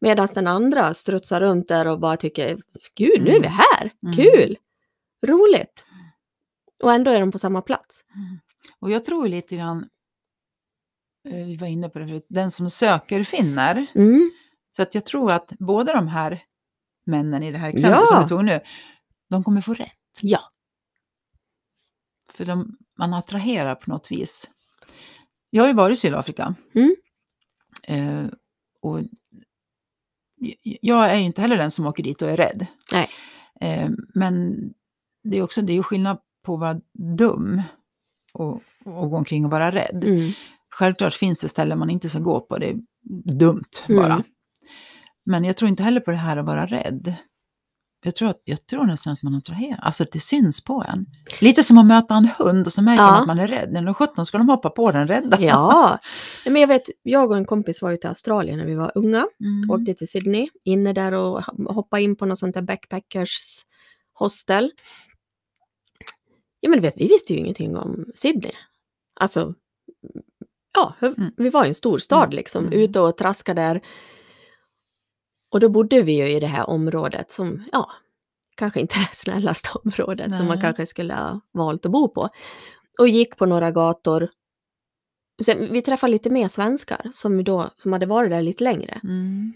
Medan 0.00 0.28
den 0.34 0.46
andra 0.46 0.94
strutsar 0.94 1.40
runt 1.40 1.68
där 1.68 1.86
och 1.88 2.00
bara 2.00 2.16
tycker, 2.16 2.58
gud, 2.94 3.22
nu 3.22 3.30
är 3.30 3.40
vi 3.40 3.46
Mm. 3.46 3.50
här, 3.52 3.90
Mm. 4.02 4.16
kul, 4.16 4.56
roligt. 5.26 5.84
Och 6.82 6.92
ändå 6.92 7.10
är 7.10 7.20
de 7.20 7.32
på 7.32 7.38
samma 7.38 7.62
plats. 7.62 8.04
Mm. 8.14 8.38
Och 8.80 8.90
jag 8.90 9.04
tror 9.04 9.28
lite 9.28 9.56
grann, 9.56 9.88
vi 11.30 11.56
var 11.56 11.66
inne 11.66 11.88
på 11.88 11.98
det 11.98 12.06
förut, 12.06 12.26
den 12.28 12.50
som 12.50 12.70
söker 12.70 13.22
finner. 13.22 13.86
Mm, 13.94 14.30
Så 14.70 14.82
att 14.82 14.94
jag 14.94 15.04
tror 15.06 15.32
att 15.32 15.52
båda 15.58 15.94
de 15.94 16.08
här 16.08 16.42
männen 17.06 17.42
i 17.42 17.50
det 17.52 17.58
här 17.58 17.68
exemplet 17.68 18.00
Ja. 18.00 18.06
som 18.06 18.22
vi 18.22 18.28
tog 18.28 18.44
nu, 18.44 18.60
de 19.30 19.44
kommer 19.44 19.60
få 19.60 19.74
rätt. 19.74 19.90
ja, 20.22 20.40
För 22.32 22.44
de, 22.44 22.76
man 22.98 23.14
attraherar 23.14 23.74
på 23.74 23.90
något 23.90 24.10
vis. 24.10 24.50
Jag 25.50 25.62
har 25.62 25.68
ju 25.68 25.74
varit 25.74 25.98
i 25.98 26.00
Sydafrika. 26.00 26.54
Mm. 26.74 26.96
Eh, 27.82 28.26
och 28.82 29.00
jag 30.80 31.10
är 31.10 31.16
ju 31.16 31.22
inte 31.22 31.42
heller 31.42 31.56
den 31.56 31.70
som 31.70 31.86
åker 31.86 32.02
dit 32.02 32.22
och 32.22 32.30
är 32.30 32.36
rädd. 32.36 32.66
Nej. 32.92 33.10
Eh, 33.60 33.90
men 34.14 34.56
det 35.24 35.38
är 35.38 35.42
också 35.42 35.62
det 35.62 35.72
är 35.78 35.82
skillnad 35.82 36.18
på 36.42 36.54
att 36.54 36.60
vara 36.60 36.80
dum 37.16 37.62
och, 38.32 38.62
och 38.84 39.10
gå 39.10 39.16
omkring 39.16 39.44
och 39.44 39.50
vara 39.50 39.70
rädd. 39.70 40.04
mm, 40.04 40.32
Självklart 40.78 41.14
finns 41.14 41.40
det 41.40 41.48
ställen 41.48 41.78
man 41.78 41.90
inte 41.90 42.08
ska 42.08 42.18
gå 42.18 42.40
på, 42.40 42.58
det 42.58 42.70
är 42.70 42.76
dumt 43.38 43.70
bara. 43.88 44.12
Mm. 44.12 44.22
Men 45.26 45.44
jag 45.44 45.56
tror 45.56 45.68
inte 45.68 45.82
heller 45.82 46.00
på 46.00 46.10
det 46.10 46.16
här 46.16 46.36
att 46.36 46.46
vara 46.46 46.66
rädd. 46.66 47.14
Jag 48.04 48.16
tror, 48.16 48.28
att, 48.28 48.40
jag 48.44 48.66
tror 48.66 48.84
nästan 48.84 49.12
att 49.12 49.22
man 49.22 49.34
attraherar, 49.34 49.78
alltså 49.82 50.02
att 50.02 50.12
det 50.12 50.20
syns 50.20 50.64
på 50.64 50.84
en. 50.88 51.06
Lite 51.40 51.62
som 51.62 51.78
att 51.78 51.86
möta 51.86 52.14
en 52.14 52.28
hund 52.38 52.66
och 52.66 52.72
så 52.72 52.82
märker 52.82 53.02
Ja. 53.02 53.10
man 53.10 53.20
att 53.20 53.26
man 53.26 53.38
är 53.38 53.48
rädd. 53.48 53.72
När 53.72 53.82
de 53.82 53.94
17 53.94 54.26
ska 54.26 54.38
de 54.38 54.48
hoppa 54.48 54.70
på 54.70 54.92
den 54.92 55.08
rädda. 55.08 55.40
Ja, 55.40 55.98
men 56.44 56.56
jag 56.56 56.68
vet, 56.68 56.82
jag 57.02 57.30
och 57.30 57.36
en 57.36 57.44
kompis 57.44 57.82
var 57.82 57.90
ju 57.90 57.96
till 57.96 58.08
Australien 58.08 58.58
när 58.58 58.66
vi 58.66 58.74
var 58.74 58.92
unga. 58.94 59.26
Mm. 59.40 59.70
Åkte 59.70 59.94
till 59.94 60.08
Sydney, 60.08 60.48
inne 60.64 60.92
där 60.92 61.12
och 61.12 61.42
hoppade 61.68 62.02
in 62.02 62.16
på 62.16 62.26
något 62.26 62.38
sånt 62.38 62.54
där 62.54 62.62
backpackers 62.62 63.64
hostel. 64.12 64.72
Ja 66.60 66.70
men 66.70 66.78
du 66.78 66.82
vet, 66.82 66.96
vi 66.96 67.08
visste 67.08 67.32
ju 67.32 67.38
ingenting 67.38 67.76
om 67.76 68.04
Sydney. 68.14 68.52
Alltså, 69.20 69.54
ja, 70.76 70.94
Mm. 71.00 71.30
vi 71.36 71.50
var 71.50 71.64
i 71.64 71.68
en 71.68 71.74
stor 71.74 71.98
stad 71.98 72.24
Mm. 72.24 72.36
liksom, 72.36 72.66
Mm. 72.66 72.78
ute 72.78 73.00
och 73.00 73.16
traskade 73.16 73.60
där. 73.62 73.80
Och 75.52 75.60
då 75.60 75.68
bodde 75.68 76.02
vi 76.02 76.12
ju 76.12 76.28
i 76.32 76.40
det 76.40 76.46
här 76.46 76.70
området 76.70 77.32
som, 77.32 77.64
ja, 77.72 77.90
kanske 78.56 78.80
inte 78.80 78.94
det 79.10 79.16
snällaste 79.16 79.68
området 79.84 80.36
som 80.36 80.46
man 80.46 80.56
Nej. 80.56 80.60
kanske 80.60 80.86
skulle 80.86 81.14
ha 81.14 81.40
valt 81.52 81.86
att 81.86 81.92
bo 81.92 82.08
på. 82.08 82.28
Och 82.98 83.08
gick 83.08 83.36
på 83.36 83.46
några 83.46 83.70
gator. 83.70 84.28
Sen, 85.44 85.72
vi 85.72 85.82
träffade 85.82 86.10
lite 86.10 86.30
mer 86.30 86.48
svenskar 86.48 87.10
som, 87.12 87.44
då, 87.44 87.70
som 87.76 87.92
hade 87.92 88.06
varit 88.06 88.30
där 88.30 88.42
lite 88.42 88.64
längre. 88.64 89.00
Mm. 89.04 89.52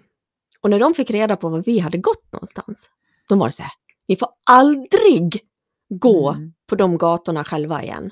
Och 0.60 0.70
när 0.70 0.78
de 0.78 0.94
fick 0.94 1.10
reda 1.10 1.36
på 1.36 1.48
var 1.48 1.62
vi 1.62 1.78
hade 1.78 1.98
gått 1.98 2.32
någonstans, 2.32 2.90
de 3.28 3.38
var 3.38 3.50
så 3.50 3.62
här, 3.62 3.72
ni 4.08 4.16
får 4.16 4.28
aldrig 4.50 5.40
gå 5.88 6.30
Mm. 6.30 6.52
på 6.66 6.74
de 6.74 6.98
gatorna 6.98 7.44
själva 7.44 7.82
igen. 7.82 8.10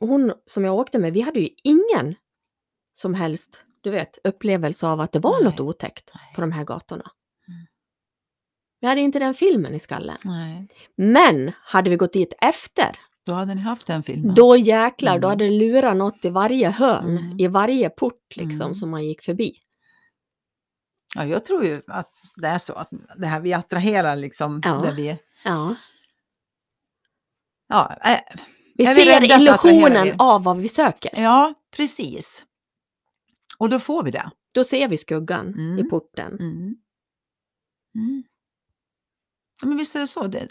Hon 0.00 0.32
som 0.46 0.64
jag 0.64 0.74
åkte 0.74 0.98
med, 0.98 1.12
vi 1.12 1.20
hade 1.20 1.40
ju 1.40 1.48
ingen 1.64 2.14
som 2.92 3.14
helst, 3.14 3.64
du 3.80 3.90
vet, 3.90 4.18
upplevelse 4.24 4.86
av 4.86 5.00
att 5.00 5.12
det 5.12 5.18
var 5.18 5.34
Nej. 5.40 5.44
något 5.44 5.60
otäckt 5.60 6.10
Nej. 6.14 6.34
på 6.34 6.40
de 6.40 6.52
här 6.52 6.64
gatorna. 6.64 7.10
Mm. 7.48 7.66
Vi 8.80 8.86
hade 8.86 9.00
inte 9.00 9.18
den 9.18 9.34
filmen 9.34 9.74
i 9.74 9.80
skallen. 9.80 10.16
Nej, 10.24 10.68
Men 10.96 11.52
hade 11.62 11.90
vi 11.90 11.96
gått 11.96 12.12
dit 12.12 12.32
efter, 12.40 12.98
då 13.26 13.32
hade 13.32 13.54
ni 13.54 13.60
haft 13.60 13.86
den 13.86 14.02
filmen. 14.02 14.34
då 14.34 14.56
jäklar, 14.56 15.12
då 15.18 15.28
Mm. 15.28 15.30
hade 15.30 15.44
det 15.44 15.50
lurat 15.50 15.96
något 15.96 16.24
i 16.24 16.28
varje 16.30 16.70
hörn, 16.70 17.18
Mm. 17.18 17.40
i 17.40 17.46
varje 17.46 17.90
port 17.90 18.36
liksom 18.36 18.60
Mm. 18.62 18.74
som 18.74 18.90
man 18.90 19.04
gick 19.06 19.22
förbi. 19.24 19.52
Ja, 21.16 21.24
jag 21.24 21.44
tror 21.44 21.64
ju 21.64 21.82
att 21.86 22.10
det 22.36 22.48
är 22.48 22.58
så 22.58 22.72
att 22.72 22.88
det 23.16 23.26
här 23.26 23.40
vi 23.40 23.52
attraherar 23.52 24.16
liksom 24.16 24.60
Ja. 24.64 24.72
där 24.72 24.92
vi... 24.94 25.18
Ja. 25.44 25.74
Ja, 27.68 27.96
äh, 28.04 28.20
Vi 28.74 28.84
Är 28.86 28.94
vi 28.94 29.00
ser 29.00 29.16
attraherar 29.16 29.40
illusionen 29.40 30.04
vi. 30.04 30.14
av 30.18 30.42
vad 30.44 30.56
vi 30.58 30.68
söker. 30.68 31.22
ja, 31.22 31.54
precis. 31.76 32.44
Och 33.58 33.68
då 33.68 33.78
får 33.80 34.02
vi 34.02 34.10
det. 34.10 34.30
Då 34.52 34.64
ser 34.64 34.88
vi 34.88 34.96
skuggan 34.96 35.46
Mm. 35.54 35.78
i 35.78 35.84
porten. 35.90 36.32
Mm. 36.32 36.74
Mm. 37.94 38.22
Ja, 39.62 39.68
men 39.68 39.76
visst 39.78 39.96
är 39.96 40.00
det 40.00 40.06
så. 40.06 40.26
Det, 40.26 40.48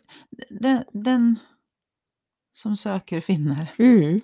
den, 0.50 0.84
den 0.94 1.40
som 2.54 2.76
söker 2.76 3.22
finner. 3.22 3.74
Mm. 3.78 4.22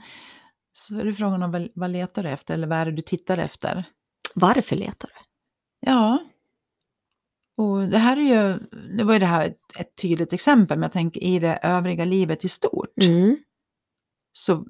Så 0.73 0.99
är 0.99 1.05
det 1.05 1.13
frågan 1.13 1.43
om 1.43 1.51
vad, 1.51 1.67
vad 1.75 1.89
letar 1.89 2.23
du 2.23 2.29
efter 2.29 2.53
eller 2.53 2.67
vad 2.67 2.77
är 2.77 2.85
det 2.85 2.91
du 2.91 3.01
tittar 3.01 3.37
efter? 3.37 3.85
Varför 4.35 4.75
letar 4.75 5.07
du? 5.07 5.25
Ja. 5.91 6.19
Och 7.57 7.87
det 7.87 7.97
här 7.97 8.17
är 8.17 8.21
ju, 8.21 8.59
det 8.97 9.03
var 9.03 9.13
ju 9.13 9.19
det 9.19 9.25
här 9.25 9.47
ett, 9.47 9.79
ett 9.79 9.95
tydligt 9.95 10.33
exempel, 10.33 10.77
men 10.77 10.83
jag 10.83 10.91
tänker 10.91 11.23
i 11.23 11.39
det 11.39 11.59
övriga 11.63 12.05
livet 12.05 12.45
i 12.45 12.49
stort 12.49 13.03
Mm. 13.03 13.37
Så 14.31 14.65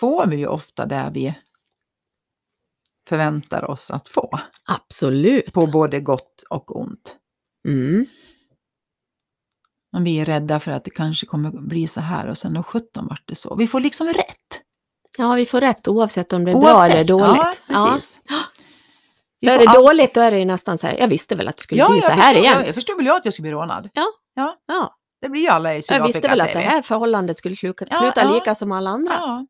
får 0.00 0.26
vi 0.26 0.36
ju 0.36 0.46
ofta 0.46 0.86
det 0.86 1.10
vi 1.14 1.34
förväntar 3.08 3.70
oss 3.70 3.90
att 3.90 4.08
få. 4.08 4.40
Absolut. 4.64 5.52
På 5.52 5.66
både 5.66 6.00
gott 6.00 6.42
och 6.50 6.80
ont. 6.80 7.16
Mm. 7.68 8.06
Men 9.92 10.04
vi 10.04 10.20
är 10.20 10.24
rädda 10.24 10.60
för 10.60 10.70
att 10.72 10.84
det 10.84 10.90
kanske 10.90 11.26
kommer 11.26 11.50
bli 11.50 11.86
så 11.88 12.00
här 12.00 12.26
och 12.26 12.38
sen 12.38 12.54
då 12.54 12.62
17 12.62 13.06
vart 13.06 13.22
det 13.28 13.34
så. 13.34 13.54
Vi 13.56 13.66
får 13.66 13.80
liksom 13.80 14.06
rätt. 14.06 14.62
Ja, 15.18 15.34
vi 15.34 15.46
får 15.46 15.60
rätt 15.60 15.88
oavsett 15.88 16.32
om 16.32 16.44
det 16.44 16.50
är 16.50 16.60
bra 16.60 16.84
eller 16.86 17.04
dåligt. 17.04 17.62
Ja, 17.66 17.90
precis. 17.94 18.20
För 19.44 19.50
är 19.50 19.58
det 19.58 19.66
all- 19.68 19.82
dåligt 19.84 20.14
då 20.14 20.20
är 20.20 20.30
det 20.30 20.38
ju 20.38 20.44
nästan 20.44 20.78
så 20.78 20.86
här, 20.86 20.98
jag 20.98 21.08
visste 21.08 21.34
väl 21.36 21.48
att 21.48 21.56
det 21.56 21.62
skulle 21.62 21.80
Ja, 21.80 21.88
bli 21.88 22.00
så 22.00 22.06
jag 22.10 22.14
här 22.14 22.22
förstår, 22.22 22.42
igen. 22.42 22.54
jag, 22.58 22.68
jag 22.68 22.74
förstår 22.74 22.96
väl 22.96 23.06
jag 23.06 23.16
att 23.16 23.24
jag 23.24 23.34
skulle 23.34 23.42
bli 23.44 23.52
rånad. 23.52 23.90
Ja, 23.92 24.97
Det 25.20 25.28
blir 25.28 25.42
ju 25.42 25.48
alla 25.48 25.72
i 25.72 25.76
jag 25.76 25.84
Sydafrika 25.84 26.18
visste 26.18 26.28
väl 26.28 26.40
att 26.40 26.52
det 26.52 26.58
här 26.58 26.82
förhållandet 26.82 27.38
skulle 27.38 27.56
sluta, 27.56 27.84
Ja, 27.90 27.96
sluta 27.96 28.22
ja. 28.22 28.34
lika 28.34 28.54
som 28.54 28.72
alla 28.72 28.90
andra. 28.90 29.12
Ja, 29.12 29.46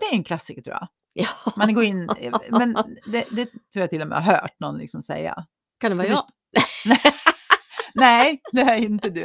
det 0.00 0.06
är 0.06 0.12
en 0.12 0.24
klassiker 0.24 0.62
tror 0.62 0.74
jag. 0.74 0.88
Ja. 1.12 1.28
Man 1.56 1.74
går 1.74 1.84
in, 1.84 2.08
men 2.50 2.72
det, 3.12 3.24
det 3.30 3.46
tror 3.46 3.80
jag 3.80 3.90
till 3.90 4.02
och 4.02 4.08
med 4.08 4.22
har 4.22 4.32
hört 4.32 4.60
någon 4.60 4.78
liksom 4.78 5.02
säga. 5.02 5.46
Kan 5.80 5.90
det 5.90 5.96
vara 5.96 6.06
jag? 6.06 6.24
Nej, 7.94 8.40
det 8.52 8.60
är 8.60 8.76
inte 8.76 9.10
du. 9.10 9.24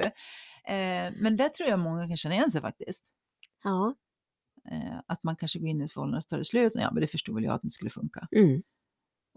Eh, 0.68 1.14
men 1.16 1.36
det 1.38 1.50
tror 1.50 1.70
jag 1.70 1.80
många 1.80 2.08
kan 2.08 2.18
känna 2.18 2.36
igen 2.36 2.52
sig 2.52 2.62
faktiskt. 2.62 3.04
Ja. 3.64 3.96
Eh, 4.72 5.00
att 5.08 5.24
man 5.24 5.36
kanske 5.36 5.60
går 5.60 5.70
in 5.70 5.82
i 5.82 5.84
ett 5.84 5.92
förhållande 5.92 6.18
och 6.18 6.28
tar 6.28 6.38
det 6.38 6.46
slut. 6.46 6.72
Ja, 6.76 6.92
men 6.92 7.02
det 7.02 7.08
förstod 7.08 7.36
väl 7.36 7.44
jag 7.44 7.54
att 7.54 7.62
det 7.62 7.70
skulle 7.70 7.90
funka. 7.90 8.28
Mm. 8.36 8.62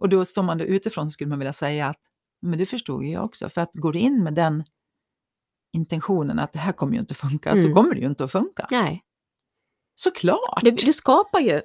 Och 0.01 0.09
då 0.09 0.25
står 0.25 0.43
man 0.43 0.59
då 0.59 0.65
utifrån 0.65 1.11
så 1.11 1.11
skulle 1.11 1.31
man 1.31 1.39
vilja 1.39 1.53
säga 1.53 1.87
att 1.87 2.01
men 2.43 2.59
det 2.59 2.67
förstod 2.67 3.05
jag 3.05 3.25
också. 3.25 3.49
För 3.51 3.61
att 3.61 3.75
går 3.75 3.93
du 3.93 3.99
in 3.99 4.25
med 4.25 4.35
den 4.35 4.65
intentionen 5.77 6.39
att 6.39 6.53
det 6.53 6.59
här 6.59 6.73
kommer 6.73 6.93
ju 6.95 7.01
inte 7.01 7.15
funka, 7.15 7.53
så 7.57 7.63
Mm. 7.63 7.75
kommer 7.75 7.95
det 7.95 8.01
ju 8.01 8.07
inte 8.07 8.25
att 8.25 8.33
funka. 8.33 8.67
Nej, 8.71 9.03
Såklart! 9.95 10.61
det, 10.63 10.71
du 10.71 10.93
skapar 10.93 11.41
ju, 11.41 11.61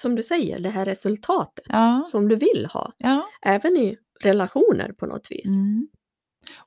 som 0.00 0.14
du 0.14 0.22
säger, 0.22 0.60
det 0.60 0.68
här 0.70 0.84
resultatet 0.84 1.64
Ja, 1.68 2.04
som 2.08 2.28
du 2.28 2.36
vill 2.36 2.68
ha. 2.72 2.92
ja. 2.98 3.26
Även 3.42 3.76
i 3.76 3.96
relationer 4.20 4.92
på 4.92 5.06
något 5.06 5.30
vis. 5.30 5.46
Mm. 5.46 5.88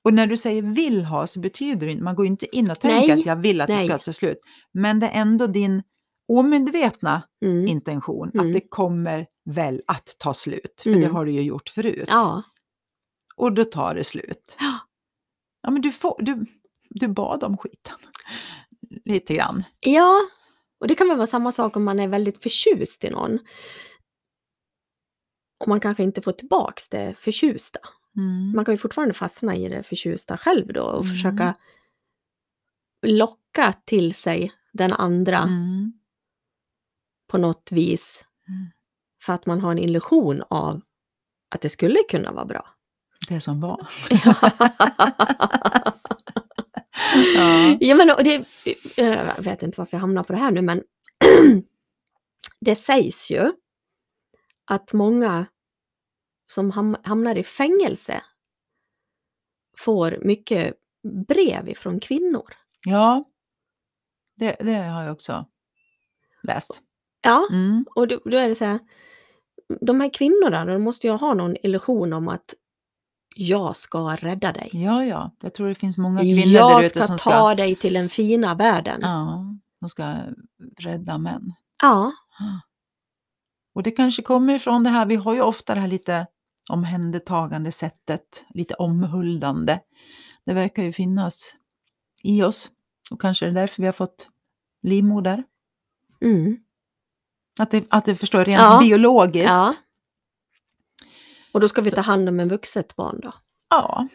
Och 0.01 0.13
när 0.13 0.27
du 0.27 0.37
säger 0.37 0.61
vill 0.61 1.05
ha 1.05 1.27
så 1.27 1.39
betyder 1.39 1.85
det 1.87 1.91
inte, 1.91 2.03
man 2.03 2.15
går 2.15 2.25
ju 2.25 2.31
inte 2.31 2.55
in 2.57 2.71
och 2.71 2.79
tänker 2.79 3.07
Nej, 3.15 3.19
att 3.19 3.25
jag 3.25 3.35
vill 3.35 3.61
att 3.61 3.67
det 3.67 3.73
nej. 3.73 3.87
ska 3.87 3.97
ta 3.97 4.13
slut. 4.13 4.37
Men 4.73 4.99
det 4.99 5.07
är 5.07 5.21
ändå 5.21 5.47
din 5.47 5.83
omedvetna 6.27 7.23
Mm. 7.45 7.67
intention 7.67 8.31
Mm. 8.33 8.47
att 8.47 8.53
det 8.53 8.67
kommer 8.69 9.27
väl 9.49 9.81
att 9.87 10.15
ta 10.19 10.33
slut. 10.33 10.81
För 10.83 10.89
det 10.89 10.97
Mm. 10.97 11.15
har 11.15 11.25
du 11.25 11.31
ju 11.31 11.41
gjort 11.41 11.69
förut. 11.69 12.05
Ja. 12.07 12.43
Och 13.35 13.53
då 13.53 13.65
tar 13.65 13.95
det 13.95 14.03
slut. 14.03 14.55
Ja, 15.63 15.71
men 15.71 15.81
du, 15.81 15.91
får, 15.91 16.15
du, 16.19 16.45
du 16.93 17.07
bad 17.07 17.43
om 17.43 17.57
skiten. 17.57 17.97
Lite 19.05 19.33
grann. 19.35 19.63
ja, 19.79 20.21
och 20.79 20.87
det 20.87 20.95
kan 20.95 21.07
väl 21.07 21.17
vara 21.17 21.27
samma 21.27 21.51
sak 21.51 21.75
om 21.75 21.83
man 21.83 21.99
är 21.99 22.07
väldigt 22.07 22.43
förtjust 22.43 23.03
i 23.03 23.09
någon. 23.09 23.39
Och 25.59 25.67
man 25.67 25.79
kanske 25.79 26.03
inte 26.03 26.21
får 26.21 26.31
tillbaks 26.31 26.89
det 26.89 27.15
förtjusta. 27.17 27.79
Mm. 28.17 28.51
Man 28.55 28.65
kan 28.65 28.73
ju 28.73 28.77
fortfarande 28.77 29.13
fastna 29.13 29.55
i 29.55 29.69
det 29.69 29.83
förtjusta 29.83 30.37
själv 30.37 30.73
då 30.73 30.83
och 30.83 31.03
Mm. 31.05 31.15
försöka 31.15 31.55
locka 33.05 33.73
till 33.85 34.13
sig 34.13 34.51
den 34.73 34.93
andra 34.93 35.37
Mm. 35.37 35.93
på 37.27 37.37
något 37.37 37.71
vis. 37.71 38.23
Mm. 38.47 38.67
För 39.23 39.33
att 39.33 39.45
man 39.45 39.61
har 39.61 39.71
en 39.71 39.79
illusion 39.79 40.43
av 40.49 40.81
att 41.55 41.61
det 41.61 41.69
skulle 41.69 41.99
kunna 42.09 42.31
vara 42.31 42.45
bra. 42.45 42.69
Det 43.27 43.39
som 43.41 43.61
var. 43.61 43.87
Ja. 44.09 44.35
ja, 47.79 47.95
men 47.95 48.09
och 48.09 48.23
det, 48.23 48.45
jag 48.95 49.43
vet 49.43 49.63
inte 49.63 49.81
varför 49.81 49.97
jag 49.97 50.01
hamnar 50.01 50.23
på 50.23 50.33
det 50.33 50.39
här 50.39 50.51
nu, 50.51 50.61
men 50.61 50.83
det 52.59 52.75
sägs 52.75 53.31
ju 53.31 53.51
att 54.65 54.93
många 54.93 55.45
som 56.47 56.71
ham- 56.71 56.97
hamnar 57.03 57.35
i 57.37 57.43
fängelse 57.43 58.21
får 59.77 60.17
mycket 60.21 60.73
brev 61.27 61.69
ifrån 61.69 61.99
kvinnor. 61.99 62.53
Ja, 62.85 63.23
det, 64.37 64.55
det 64.59 64.73
har 64.75 65.03
jag 65.03 65.11
också 65.11 65.45
läst. 66.43 66.81
Ja, 67.21 67.47
Mm. 67.51 67.85
och 67.95 68.07
då, 68.07 68.21
då 68.25 68.37
är 68.37 68.49
det 68.49 68.55
så 68.55 68.65
här, 68.65 68.79
de 69.81 70.01
här 70.01 70.13
kvinnorna, 70.13 70.65
de 70.65 70.81
måste 70.83 71.07
ju 71.07 71.13
ha 71.13 71.33
någon 71.33 71.55
illusion 71.63 72.13
om 72.13 72.27
att 72.27 72.53
jag 73.35 73.75
ska 73.75 74.15
rädda 74.15 74.51
dig. 74.53 74.69
Ja, 74.73 75.05
ja. 75.05 75.31
Jag 75.41 75.53
tror 75.53 75.67
det 75.69 75.75
finns 75.75 75.97
många 75.97 76.21
kvinnor 76.21 76.53
där 76.53 76.59
Jag 76.59 76.79
ute 76.85 76.89
ska 76.89 77.03
som 77.03 77.17
ta 77.17 77.19
ska, 77.31 77.55
dig 77.55 77.75
till 77.75 77.93
den 77.93 78.09
fina 78.09 78.55
världen. 78.55 78.99
ja, 79.01 79.45
de 79.81 79.89
ska 79.89 80.15
rädda 80.79 81.17
män. 81.17 81.53
Ja, 81.81 82.11
Och 83.75 83.83
det 83.83 83.91
kanske 83.91 84.21
kommer 84.21 84.53
ifrån 84.55 84.83
det 84.83 84.89
här, 84.89 85.05
vi 85.05 85.15
har 85.15 85.33
ju 85.33 85.41
ofta 85.41 85.73
det 85.75 85.81
här 85.81 85.87
lite 85.87 86.27
omhändertagande 86.69 87.71
sättet, 87.71 88.45
lite 88.49 88.73
omhuldande. 88.73 89.79
Det 90.45 90.53
verkar 90.53 90.83
ju 90.83 90.93
finnas 90.93 91.55
i 92.23 92.43
oss. 92.43 92.69
Och 93.11 93.21
kanske 93.21 93.45
är 93.45 93.51
det 93.51 93.59
därför 93.59 93.81
vi 93.81 93.87
har 93.87 93.93
fått 93.93 94.29
livmoder. 94.83 95.43
mm. 96.21 96.57
Att 97.59 97.71
det, 97.71 97.85
att 97.89 98.05
det 98.05 98.15
förstår 98.15 98.45
rent 98.45 98.61
Ja. 98.61 98.79
biologiskt. 98.81 99.49
ja. 99.49 99.73
Och 101.53 101.59
då 101.59 101.67
ska 101.67 101.81
vi 101.81 101.91
ta 101.91 102.01
hand 102.01 102.29
om 102.29 102.39
en 102.39 102.49
vuxet 102.49 102.95
barn 102.95 103.19
då? 103.23 103.31
Ja. 103.69 104.07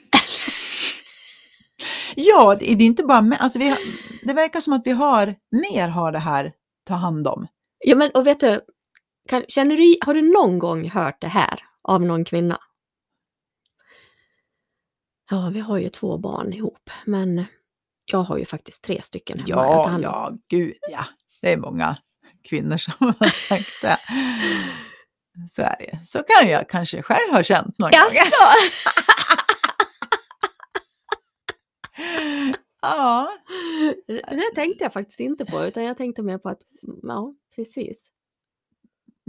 ja, 2.16 2.56
det 2.58 2.72
är 2.72 2.82
inte 2.82 3.04
bara 3.04 3.20
män. 3.20 3.38
Alltså 3.40 3.58
vi 3.58 3.76
det 4.22 4.32
verkar 4.32 4.60
som 4.60 4.72
att 4.72 4.82
vi 4.84 4.90
har 4.90 5.34
mer 5.50 5.88
har 5.88 6.12
det 6.12 6.18
här 6.18 6.52
ta 6.84 6.94
hand 6.94 7.28
om. 7.28 7.46
Ja, 7.78 7.96
men 7.96 8.10
och 8.10 8.26
vet 8.26 8.40
du, 8.40 8.60
kan, 9.28 9.44
känner 9.48 9.76
du, 9.76 9.98
har 10.00 10.14
du 10.14 10.22
någon 10.22 10.58
gång 10.58 10.90
hört 10.90 11.20
det 11.20 11.28
här 11.28 11.60
av 11.82 12.02
någon 12.02 12.24
kvinna? 12.24 12.58
Ja, 15.30 15.50
vi 15.52 15.60
har 15.60 15.78
ju 15.78 15.88
två 15.88 16.18
barn 16.18 16.52
ihop, 16.52 16.90
men 17.04 17.44
jag 18.04 18.18
har 18.18 18.38
ju 18.38 18.44
faktiskt 18.44 18.84
tre 18.84 19.02
stycken 19.02 19.38
hemma. 19.38 19.48
Ja, 19.48 19.98
ja, 20.02 20.32
gud 20.48 20.74
ja. 20.90 21.04
Det 21.42 21.52
är 21.52 21.56
många 21.56 21.96
kvinnor 22.48 22.76
som 22.76 22.92
har 23.18 23.48
sagt 23.48 23.82
det. 23.82 23.98
Så 25.48 25.62
är 25.62 25.76
det. 25.78 26.06
Så 26.06 26.22
kan 26.22 26.50
jag 26.50 26.68
kanske 26.68 27.02
själv 27.02 27.32
ha 27.32 27.42
känt 27.42 27.78
någon 27.78 27.90
gång. 27.90 28.00
Jaså? 28.00 28.36
Ja. 32.80 33.28
Det 34.06 34.54
tänkte 34.54 34.84
jag 34.84 34.92
faktiskt 34.92 35.20
inte 35.20 35.44
på, 35.44 35.64
utan 35.64 35.84
jag 35.84 35.96
tänkte 35.96 36.22
mer 36.22 36.38
på 36.38 36.48
att, 36.48 36.60
ja, 37.02 37.34
precis. 37.56 38.04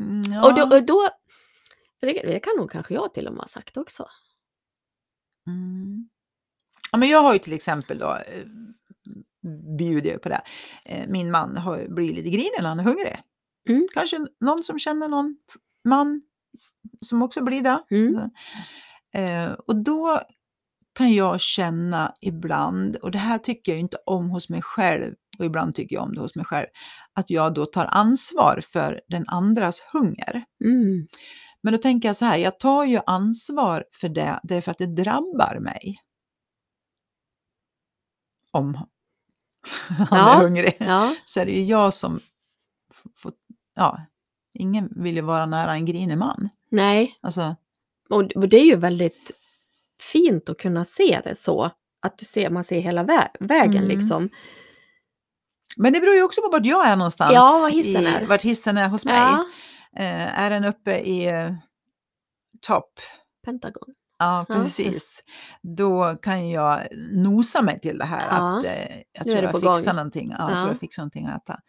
Mm, 0.01 0.21
ja. 0.23 0.47
Och 0.47 0.55
då, 0.55 0.75
och 0.75 0.85
då 0.85 1.09
det, 1.99 2.11
det 2.13 2.39
kan 2.39 2.53
nog 2.57 2.71
kanske 2.71 2.93
jag 2.93 3.13
till 3.13 3.27
och 3.27 3.33
med 3.33 3.41
ha 3.41 3.47
sagt 3.47 3.77
också. 3.77 4.07
Mm. 5.47 6.09
Ja, 6.91 6.97
men 6.97 7.09
jag 7.09 7.21
har 7.21 7.33
ju 7.33 7.39
till 7.39 7.53
exempel 7.53 7.97
då, 7.97 8.09
eh, 8.09 8.45
bjuder 9.77 10.11
jag 10.11 10.21
på 10.21 10.29
det. 10.29 10.41
Eh, 10.85 11.07
Min 11.07 11.31
man 11.31 11.57
har, 11.57 11.87
blir 11.87 12.13
lite 12.13 12.29
grinig 12.29 12.51
när 12.59 12.67
han 12.67 12.79
är 12.79 12.83
hungrig. 12.83 13.23
Mm. 13.69 13.87
Kanske 13.93 14.25
någon 14.39 14.63
som 14.63 14.79
känner 14.79 15.07
någon 15.07 15.37
man 15.87 16.21
som 17.01 17.21
också 17.21 17.43
blir 17.43 17.61
det. 17.61 17.83
Mm. 17.91 18.29
Eh, 19.13 19.51
och 19.51 19.83
då 19.83 20.21
kan 20.95 21.13
jag 21.13 21.41
känna 21.41 22.13
ibland, 22.21 22.95
och 22.95 23.11
det 23.11 23.17
här 23.17 23.37
tycker 23.37 23.71
jag 23.71 23.79
inte 23.79 23.97
om 24.05 24.29
hos 24.29 24.49
mig 24.49 24.61
själv, 24.61 25.13
och 25.39 25.45
ibland 25.45 25.75
tycker 25.75 25.95
jag 25.95 26.03
om 26.03 26.15
det 26.15 26.21
hos 26.21 26.35
mig 26.35 26.45
själv, 26.45 26.67
att 27.13 27.29
jag 27.29 27.53
då 27.53 27.65
tar 27.65 27.85
ansvar 27.85 28.61
för 28.63 29.01
den 29.07 29.23
andras 29.27 29.81
hunger. 29.93 30.43
Mm. 30.65 31.07
Men 31.61 31.73
då 31.73 31.79
tänker 31.79 32.09
jag 32.09 32.15
så 32.15 32.25
här, 32.25 32.37
jag 32.37 32.59
tar 32.59 32.83
ju 32.83 32.99
ansvar 33.05 33.85
för 33.91 34.09
det 34.09 34.39
därför 34.43 34.71
att 34.71 34.77
det 34.77 34.95
drabbar 34.95 35.59
mig. 35.59 35.99
Om 38.51 38.75
han 38.75 38.87
Ja, 40.11 40.33
är 40.35 40.43
hungrig. 40.43 40.75
Ja, 40.79 41.15
Så 41.25 41.39
är 41.39 41.45
det 41.45 41.51
ju 41.51 41.63
jag 41.63 41.93
som 41.93 42.19
får, 43.15 43.31
ja, 43.75 43.99
ingen 44.57 44.89
vill 45.03 45.15
ju 45.15 45.21
vara 45.21 45.45
nära 45.45 45.71
en 45.71 45.85
grinig 45.85 46.17
man. 46.17 46.49
nej. 46.71 47.15
Alltså, 47.21 47.55
Och 48.09 48.49
det 48.49 48.57
är 48.57 48.65
ju 48.65 48.75
väldigt 48.75 49.31
fint 50.13 50.49
att 50.49 50.57
kunna 50.57 50.85
se 50.85 51.21
det 51.23 51.35
så. 51.35 51.71
Att 52.01 52.17
du 52.17 52.25
ser, 52.25 52.49
man 52.49 52.63
ser 52.63 52.79
hela 52.79 53.03
vä 53.03 53.27
vägen 53.39 53.83
Mm. 53.83 53.87
liksom. 53.97 54.29
men 55.77 55.93
det 55.93 55.99
beror 55.99 56.15
ju 56.15 56.23
också 56.23 56.41
på 56.41 56.49
vart 56.51 56.65
jag 56.65 56.87
är 56.87 56.95
någonstans. 56.95 57.31
Ja, 57.33 57.59
var 57.63 57.69
hissen 57.69 58.03
i, 58.03 58.05
är. 58.05 58.25
Vart 58.25 58.41
hissen 58.41 58.77
är 58.77 58.89
hos 58.89 59.05
mig. 59.05 59.15
Ja, 59.15 59.45
Eh, 59.97 60.39
är 60.39 60.49
den 60.49 60.65
uppe 60.65 60.97
i 60.99 61.25
eh, 61.27 61.51
topp, 62.67 62.99
Pentagon. 63.45 63.87
ja 64.19 64.45
Ja. 64.49 64.55
precis, 64.55 65.23
då 65.77 66.15
kan 66.21 66.49
jag 66.49 66.87
nosa 67.11 67.61
mig 67.61 67.79
till 67.79 67.97
det 67.97 68.05
här 68.05 68.23
Ja. 68.31 68.57
att 68.59 68.65
eh, 68.65 68.97
jag 69.13 69.23
tror 69.23 69.35
är 69.37 69.43
jag 69.43 69.53
fixar 69.77 69.93
någonting. 69.93 70.29
Ja, 70.37 70.37
jag 70.39 70.49
tror 70.49 70.61
Ja. 70.61 70.67
jag 70.67 70.79
fixar 70.79 71.01
någonting 71.01 71.25
att 71.25 71.43
äta. 71.43 71.59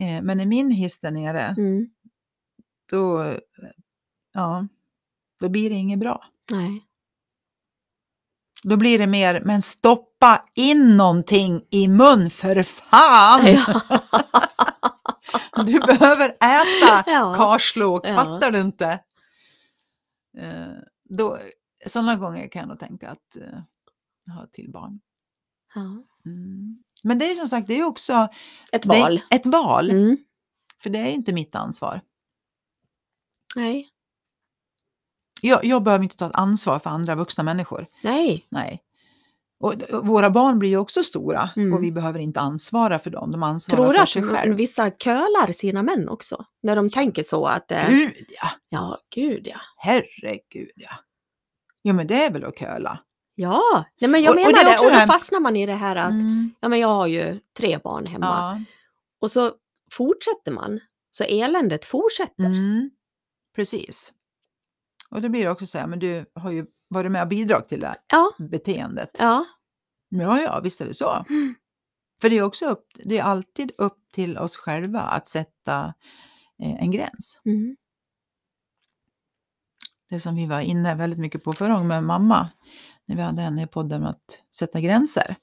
Eh, 0.00 0.22
men 0.22 0.38
när 0.38 0.46
min 0.46 0.70
hiss 0.70 1.00
där 1.00 1.10
nere, 1.10 1.54
Mm. 1.58 1.86
Då, 2.90 3.36
ja, 4.32 4.66
då 5.40 5.48
blir 5.48 5.70
det 5.70 5.76
inget 5.76 5.98
bra. 5.98 6.24
Nej. 6.50 6.84
Då 8.62 8.76
blir 8.76 8.98
det 8.98 9.06
mer, 9.06 9.42
men 9.44 9.62
stoppa 9.62 10.44
in 10.54 10.96
någonting 10.96 11.62
i 11.70 11.88
mun 11.88 12.30
för 12.30 12.62
fan! 12.62 13.46
Ja. 13.46 13.80
Du 15.66 15.80
behöver 15.80 16.28
äta 16.28 17.04
Ja. 17.10 17.34
karslok, 17.36 18.06
Ja. 18.06 18.14
fattar 18.14 18.50
du 18.50 18.60
inte? 18.60 18.86
Eh, 20.38 20.72
då, 21.04 21.38
sådana 21.86 22.16
gånger 22.16 22.48
kan 22.48 22.60
jag 22.60 22.68
nog 22.68 22.78
tänka 22.78 23.10
att 23.10 23.36
har 24.34 24.44
ett 24.44 24.52
till 24.52 24.70
barn. 24.72 25.00
ja. 25.74 25.80
Mm. 26.26 26.82
Men 27.02 27.18
det 27.18 27.30
är 27.30 27.34
som 27.34 27.48
sagt, 27.48 27.66
det 27.68 27.78
är 27.78 27.84
också 27.84 28.28
Ett 28.72 28.82
det 28.82 28.88
val. 28.88 29.20
ett 29.30 29.46
val, 29.46 29.90
Mm. 29.90 30.16
för 30.82 30.90
det 30.90 30.98
är 30.98 31.10
inte 31.10 31.32
mitt 31.32 31.54
ansvar. 31.54 32.00
Nej. 33.56 33.88
Jag, 35.42 35.64
jag 35.64 35.82
behöver 35.82 36.02
inte 36.04 36.16
ta 36.16 36.26
ett 36.26 36.34
ansvar 36.34 36.78
för 36.78 36.90
andra 36.90 37.14
vuxna 37.14 37.44
människor. 37.44 37.86
Nej. 38.02 38.46
Nej. 38.48 38.82
Och, 39.60 39.74
och 39.82 40.06
våra 40.06 40.30
barn 40.30 40.58
blir 40.58 40.70
ju 40.70 40.76
också 40.76 41.02
stora 41.02 41.50
Mm. 41.56 41.72
och 41.74 41.82
vi 41.84 41.92
behöver 41.92 42.18
inte 42.18 42.40
ansvara 42.40 42.98
för 42.98 43.10
dem. 43.10 43.30
De 43.32 43.42
ansvarar 43.42 43.84
Tror 43.84 43.92
för 43.94 44.02
att 44.02 44.08
sig 44.08 44.22
m- 44.22 44.28
själv. 44.28 44.56
vissa 44.56 44.90
kölar 44.90 45.52
sina 45.52 45.82
män 45.82 46.08
också? 46.08 46.44
När 46.62 46.76
de 46.76 46.90
tänker 46.90 47.22
så 47.22 47.46
att... 47.46 47.70
eh, 47.70 47.88
Gud 47.90 48.12
ja, 48.28 48.48
Ja, 48.68 48.98
gud 49.14 49.46
ja. 49.46 49.60
herregud 49.76 50.70
ja. 50.76 50.90
Jo 51.84 51.94
men 51.94 52.06
det 52.06 52.24
är 52.24 52.30
väl 52.30 52.44
att 52.44 52.58
köla. 52.58 52.98
Ja, 53.34 53.84
nej 54.00 54.10
men 54.10 54.22
jag 54.22 54.30
Och- 54.30 54.40
och 54.40 54.46
det 54.46 54.52
menar 54.52 54.60
är 54.60 54.64
det. 54.64 54.70
också 54.74 54.84
Och 54.84 54.90
det 54.90 54.96
då 54.96 55.00
här- 55.00 55.06
fastnar 55.06 55.40
man 55.40 55.56
i 55.56 55.66
det 55.66 55.74
här 55.74 55.96
att, 55.96 56.10
Mm. 56.10 56.50
ja 56.60 56.68
men 56.68 56.78
jag 56.80 56.88
har 56.88 57.06
ju 57.06 57.40
tre 57.58 57.78
barn 57.84 58.04
hemma. 58.06 58.26
Ja. 58.26 58.60
Och 59.20 59.30
så 59.30 59.52
fortsätter 59.92 60.50
man. 60.52 60.80
Så 61.10 61.24
eländet 61.24 61.84
fortsätter. 61.84 62.44
Mm. 62.44 62.90
Precis. 63.54 64.12
Och 65.10 65.22
då 65.22 65.28
blir 65.28 65.44
det 65.44 65.50
också 65.50 65.66
så 65.66 65.78
här, 65.78 65.86
men 65.86 65.98
du 65.98 66.26
har 66.34 66.50
ju 66.50 66.66
varit 66.88 67.10
med 67.12 67.22
och 67.22 67.28
bidragit 67.28 67.68
till 67.68 67.80
det 67.80 67.86
här 67.86 67.96
Ja, 68.08 68.32
beteendet. 68.38 69.10
ja. 69.18 69.44
Ja, 70.08 70.40
ja, 70.40 70.60
visst 70.60 70.80
är 70.80 70.86
det 70.86 70.94
så. 70.94 71.24
Mm. 71.30 71.54
För 72.20 72.30
det 72.30 72.38
är 72.38 72.42
också 72.42 72.66
upp, 72.66 72.86
det 73.04 73.18
är 73.18 73.22
alltid 73.22 73.72
upp 73.78 73.98
till 74.12 74.38
oss 74.38 74.56
själva 74.56 75.00
att 75.00 75.26
sätta 75.26 75.94
eh, 76.62 76.82
en 76.82 76.90
gräns. 76.90 77.40
Mm. 77.44 77.76
Det 80.10 80.20
som 80.20 80.36
vi 80.36 80.46
var 80.46 80.60
inne 80.60 80.94
väldigt 80.94 81.18
mycket 81.18 81.44
på 81.44 81.52
förra 81.52 81.72
gången 81.72 81.86
med 81.88 82.04
mamma, 82.04 82.50
när 83.06 83.16
vi 83.16 83.22
hade 83.22 83.42
henne 83.42 83.62
i 83.62 83.66
podden 83.66 84.04
att 84.06 84.42
sätta 84.56 84.80
gränser. 84.80 85.36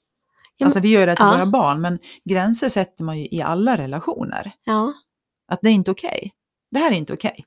men- 0.58 0.66
alltså 0.66 0.80
vi 0.80 0.88
gör 0.88 1.06
det 1.06 1.16
till 1.16 1.24
ja. 1.24 1.32
våra 1.32 1.46
barn, 1.46 1.80
men 1.80 1.98
gränser 2.24 2.68
sätter 2.68 3.04
man 3.04 3.18
ju 3.18 3.28
i 3.30 3.42
alla 3.42 3.76
relationer. 3.78 4.52
Ja, 4.64 4.92
Att 5.48 5.60
det 5.62 5.68
är 5.68 5.72
inte 5.72 5.90
okej. 5.90 6.32
Det 6.70 6.78
här 6.78 6.92
är 6.92 6.96
inte 6.96 7.12
okej. 7.14 7.44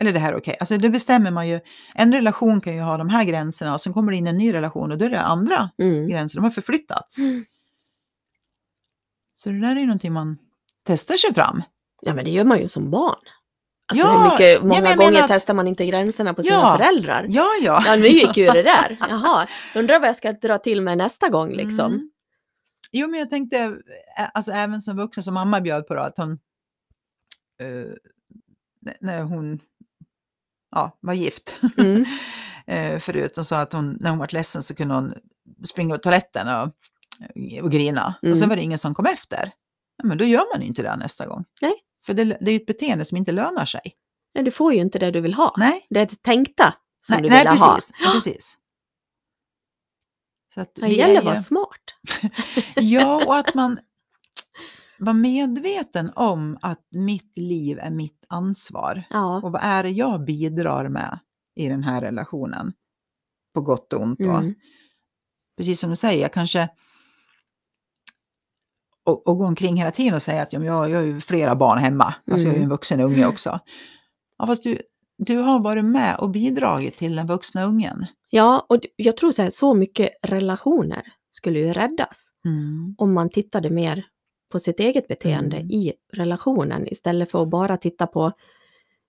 Eller 0.00 0.12
det 0.12 0.18
här 0.18 0.32
är 0.32 0.36
okej. 0.38 0.56
Alltså 0.60 0.78
det 0.78 0.90
bestämmer 0.90 1.30
man 1.30 1.48
ju. 1.48 1.60
En 1.94 2.12
relation 2.12 2.60
kan 2.60 2.74
ju 2.74 2.80
ha 2.80 2.96
de 2.96 3.08
här 3.08 3.24
gränserna 3.24 3.74
och 3.74 3.80
sen 3.80 3.92
kommer 3.92 4.12
det 4.12 4.18
in 4.18 4.26
en 4.26 4.36
ny 4.38 4.52
relation 4.54 4.92
och 4.92 4.98
då 4.98 5.04
är 5.04 5.10
det 5.10 5.20
andra 5.20 5.70
mm. 5.78 6.08
gränser. 6.08 6.36
De 6.36 6.44
har 6.44 6.50
förflyttats. 6.50 7.18
Mm. 7.18 7.44
Så 9.32 9.48
det 9.50 9.60
där 9.60 9.76
är 9.76 9.80
ju 9.80 9.86
någonting 9.86 10.12
man 10.12 10.38
testar 10.86 11.16
sig 11.16 11.34
fram. 11.34 11.62
ja 12.02 12.14
men 12.14 12.24
det 12.24 12.30
gör 12.30 12.44
man 12.44 12.58
ju 12.58 12.68
som 12.68 12.90
barn. 12.90 13.16
Alltså 13.88 14.06
Ja, 14.06 14.18
hur 14.18 14.30
mycket, 14.30 14.54
ja, 14.54 14.60
många 14.62 14.88
jag 14.88 14.98
gånger 14.98 15.22
att- 15.22 15.28
testar 15.28 15.54
man 15.54 15.68
inte 15.68 15.86
gränserna 15.86 16.34
på 16.34 16.42
sina 16.42 16.54
Ja. 16.54 16.76
föräldrar. 16.78 17.26
Ja, 17.28 17.46
ja. 17.62 17.82
Ja, 17.86 17.96
nu 17.96 18.06
gick 18.08 18.36
ju 18.36 18.46
det 18.46 18.62
där. 18.62 18.98
Jaha, 19.08 19.46
undrar 19.74 20.00
vad 20.00 20.08
jag 20.08 20.16
ska 20.16 20.32
dra 20.32 20.58
till 20.58 20.80
med 20.80 20.98
nästa 20.98 21.28
gång 21.28 21.52
liksom. 21.52 21.92
Mm. 21.92 22.10
Jo, 22.92 23.08
men 23.08 23.20
jag 23.20 23.30
tänkte, 23.30 23.76
alltså 24.34 24.52
även 24.52 24.80
som 24.80 24.96
vuxen, 24.96 25.22
som 25.22 25.34
mamma 25.34 25.60
bjöd 25.60 25.86
på 25.86 25.94
då, 25.94 26.00
att 26.00 26.16
hon, 26.16 26.38
n- 27.60 27.96
när 29.00 29.22
hon 29.22 29.60
ja, 30.76 30.98
var 31.00 31.14
gift 31.14 31.56
Mm. 31.78 32.04
eh, 32.66 32.98
förut, 32.98 33.38
och 33.38 33.46
sa 33.46 33.60
att 33.60 33.72
hon, 33.72 33.96
när 34.00 34.10
hon 34.10 34.18
var 34.18 34.28
ledsen 34.32 34.62
så 34.62 34.74
kunde 34.74 34.94
hon 34.94 35.14
springa 35.64 35.94
på 35.94 35.98
toaletten 36.02 36.48
och, 36.48 36.72
och 37.62 37.70
grina. 37.70 38.14
Och 38.22 38.22
sen 38.22 38.36
Mm. 38.36 38.48
var 38.48 38.56
det 38.56 38.62
ingen 38.62 38.78
som 38.78 38.94
kom 38.94 39.06
efter. 39.06 39.52
Ja, 39.98 40.04
men 40.08 40.18
då 40.18 40.24
gör 40.24 40.52
man 40.54 40.60
ju 40.62 40.66
inte 40.68 40.82
det 40.82 40.96
nästa 40.96 41.26
gång. 41.26 41.44
Nej. 41.60 41.72
För 42.06 42.14
det, 42.14 42.24
det 42.24 42.50
är 42.50 42.52
ju 42.52 42.56
ett 42.56 42.66
beteende 42.66 43.04
som 43.04 43.16
inte 43.16 43.32
lönar 43.32 43.64
sig. 43.64 43.80
Ja, 44.32 44.42
du 44.42 44.50
får 44.50 44.74
ju 44.74 44.80
inte 44.80 44.98
det 44.98 45.10
du 45.10 45.20
vill 45.20 45.34
ha. 45.34 45.54
Nej, 45.56 45.86
Det 45.90 46.00
är 46.00 46.06
det 46.06 46.22
tänkta 46.22 46.74
som 47.06 47.12
nej, 47.14 47.22
du 47.22 47.28
nej 47.28 47.38
vill 47.48 47.58
ha. 47.58 47.74
precis. 47.74 47.90
Ja, 48.02 48.10
precis. 48.12 48.58
Så 50.54 50.60
att 50.60 50.74
Det 50.74 50.88
gäller 50.88 51.18
att 51.18 51.24
vara 51.24 51.42
smart. 51.42 51.94
Ja, 52.76 53.24
och 53.26 53.36
att 53.36 53.54
man 53.54 53.78
var 54.98 55.12
medveten 55.12 56.12
om 56.16 56.58
att 56.62 56.86
mitt 56.90 57.32
liv 57.38 57.78
är 57.78 57.90
mitt 57.90 58.24
ansvar. 58.28 59.02
Ja. 59.10 59.40
Och 59.42 59.52
vad 59.52 59.60
är 59.64 59.82
det 59.82 59.90
jag 59.90 60.24
bidrar 60.24 60.88
med 60.88 61.18
i 61.56 61.68
den 61.68 61.82
här 61.82 62.00
relationen? 62.00 62.72
På 63.54 63.60
gott 63.60 63.92
och 63.92 64.00
ont. 64.02 64.18
Då. 64.18 64.30
Mm. 64.30 64.54
Precis 65.56 65.80
som 65.80 65.90
du 65.90 65.96
säger, 65.96 66.22
jag 66.22 66.32
kanske 66.32 66.68
och, 69.04 69.26
och 69.26 69.38
gå 69.38 69.44
omkring 69.46 69.76
hela 69.76 69.90
tiden 69.90 70.14
och 70.14 70.22
säga 70.22 70.42
att 70.42 70.52
ja, 70.52 70.64
jag, 70.64 70.90
jag 70.90 70.96
har 70.98 71.04
ju 71.04 71.20
flera 71.20 71.56
barn 71.56 71.78
hemma. 71.78 72.14
Alltså 72.30 72.46
jag 72.46 72.54
är 72.54 72.58
ju 72.58 72.62
en 72.62 72.62
Mm. 72.62 72.68
vuxen 72.70 73.00
unge 73.00 73.26
också. 73.26 73.60
Ja, 74.38 74.46
fast 74.46 74.62
du, 74.62 74.78
du 75.18 75.36
har 75.36 75.60
varit 75.60 75.84
med 75.84 76.16
och 76.18 76.30
bidragit 76.30 76.96
till 76.96 77.16
den 77.16 77.26
vuxna 77.26 77.64
ungen. 77.64 78.06
Ja, 78.30 78.66
och 78.68 78.80
jag 78.96 79.16
tror 79.16 79.32
så 79.32 79.42
här, 79.42 79.50
så 79.50 79.74
mycket 79.74 80.10
relationer 80.22 81.02
skulle 81.30 81.58
ju 81.58 81.72
räddas 81.72 82.22
Mm. 82.44 82.94
om 82.98 83.12
man 83.14 83.30
tittade 83.30 83.70
mer 83.70 84.06
på 84.48 84.58
sitt 84.58 84.80
eget 84.80 85.08
beteende 85.08 85.56
Mm. 85.56 85.70
i 85.70 85.92
relationen 86.12 86.88
istället 86.88 87.30
för 87.30 87.42
att 87.42 87.48
bara 87.48 87.76
titta 87.76 88.06
på 88.06 88.32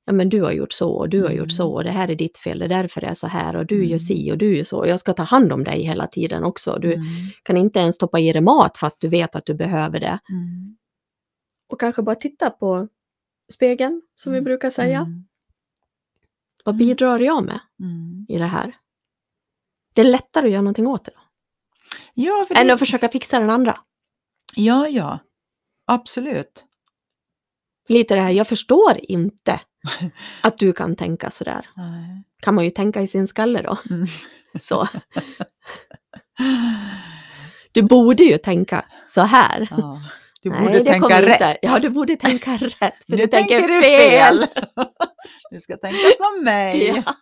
ja 0.06 0.14
men 0.14 0.30
du 0.30 0.42
har 0.42 0.52
gjort 0.52 0.72
så 0.72 0.90
och 0.92 1.10
du 1.10 1.20
har 1.22 1.26
Mm. 1.30 1.38
gjort 1.38 1.52
så 1.52 1.74
och 1.74 1.84
det 1.84 1.92
här 1.92 2.08
är 2.12 2.16
ditt 2.16 2.38
fel, 2.38 2.60
det 2.60 2.66
är 2.66 2.70
därför 2.70 3.02
det 3.02 3.08
är 3.08 3.14
så 3.14 3.28
här 3.28 3.56
och 3.56 3.66
du 3.66 3.76
Mm. 3.76 3.88
gör 3.90 3.98
si 3.98 4.32
och 4.32 4.38
du 4.38 4.58
gör 4.58 4.64
så. 4.64 4.88
Jag 4.88 5.00
ska 5.00 5.14
ta 5.14 5.24
hand 5.24 5.54
om 5.54 5.64
dig 5.64 5.82
hela 5.84 6.08
tiden 6.08 6.44
också. 6.44 6.78
Du 6.82 6.94
Mm. 6.94 7.06
kan 7.44 7.58
inte 7.58 7.80
ens 7.80 7.96
stoppa 7.96 8.20
i 8.20 8.32
dig 8.34 8.42
mat 8.42 8.78
fast 8.78 9.02
du 9.02 9.08
vet 9.08 9.36
att 9.36 9.46
du 9.46 9.54
behöver 9.54 10.00
det. 10.00 10.20
Mm. 10.30 10.78
Och 11.70 11.80
kanske 11.80 12.02
bara 12.02 12.16
titta 12.16 12.50
på 12.50 12.88
spegeln, 13.54 14.02
som 14.16 14.32
vi 14.32 14.38
Mm. 14.38 14.46
brukar 14.46 14.70
säga. 14.70 15.00
Mm. 15.00 15.24
Vad 16.66 16.76
Mm. 16.76 16.88
bidrar 16.88 17.20
jag 17.20 17.44
med 17.46 17.60
Mm. 17.80 18.26
i 18.30 18.38
det 18.38 18.46
här? 18.46 18.76
Det 19.94 20.02
är 20.02 20.06
lättare 20.06 20.46
att 20.46 20.52
göra 20.52 20.62
någonting 20.62 20.88
åt 20.88 21.06
det 21.06 21.12
då, 21.16 21.22
Ja, 22.14 22.48
än 22.56 22.68
det, 22.68 22.74
att 22.74 22.80
försöka 22.80 23.10
fixa 23.10 23.40
den 23.40 23.50
andra. 23.50 23.78
ja, 24.56 24.88
ja. 24.88 25.20
Absolut. 25.88 26.66
Lite 27.90 28.16
det 28.16 28.22
här, 28.22 28.32
jag 28.32 28.48
förstår 28.48 29.00
inte 29.04 29.60
att 30.42 30.58
du 30.58 30.74
kan 30.74 30.96
tänka 30.96 31.30
sådär. 31.32 31.70
Nej. 31.76 32.24
Kan 32.40 32.56
man 32.56 32.64
ju 32.64 32.70
tänka 32.72 33.02
i 33.02 33.08
sin 33.08 33.28
skalle 33.28 33.62
då. 33.62 33.78
Mm. 33.90 34.08
Så. 34.62 34.88
Du 37.72 37.82
borde 37.84 38.24
ju 38.24 38.38
tänka 38.38 38.86
så 39.06 39.22
här. 39.22 39.68
Ja. 39.72 40.02
Du 40.42 40.50
Nej, 40.50 40.60
borde 40.62 40.78
det 40.78 40.84
tänka 40.84 41.22
rätt. 41.22 41.32
Inte. 41.32 41.58
Ja, 41.62 41.80
du 41.80 41.90
borde 41.90 42.16
tänka 42.16 42.52
rätt. 42.58 43.06
För 43.06 43.12
nu 43.12 43.18
du 43.18 43.28
tänker 43.28 43.68
du 43.68 43.82
fel. 43.82 44.46
Du 45.52 45.60
ska 45.60 45.78
tänka 45.78 45.98
som 46.18 46.44
mig. 46.44 46.88
Ja. 46.88 47.14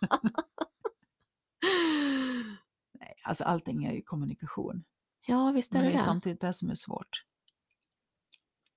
Nej, 3.00 3.14
alltså 3.24 3.44
allting 3.44 3.84
är 3.84 3.92
ju 3.92 4.02
kommunikation. 4.02 4.84
Ja, 5.26 5.50
visst 5.54 5.72
är 5.72 5.74
Men 5.74 5.84
det 5.84 5.88
det 5.90 5.94
är 5.94 5.98
det. 5.98 6.04
samtidigt 6.04 6.40
det 6.40 6.52
som 6.52 6.70
är 6.70 6.74
svårt. 6.74 7.22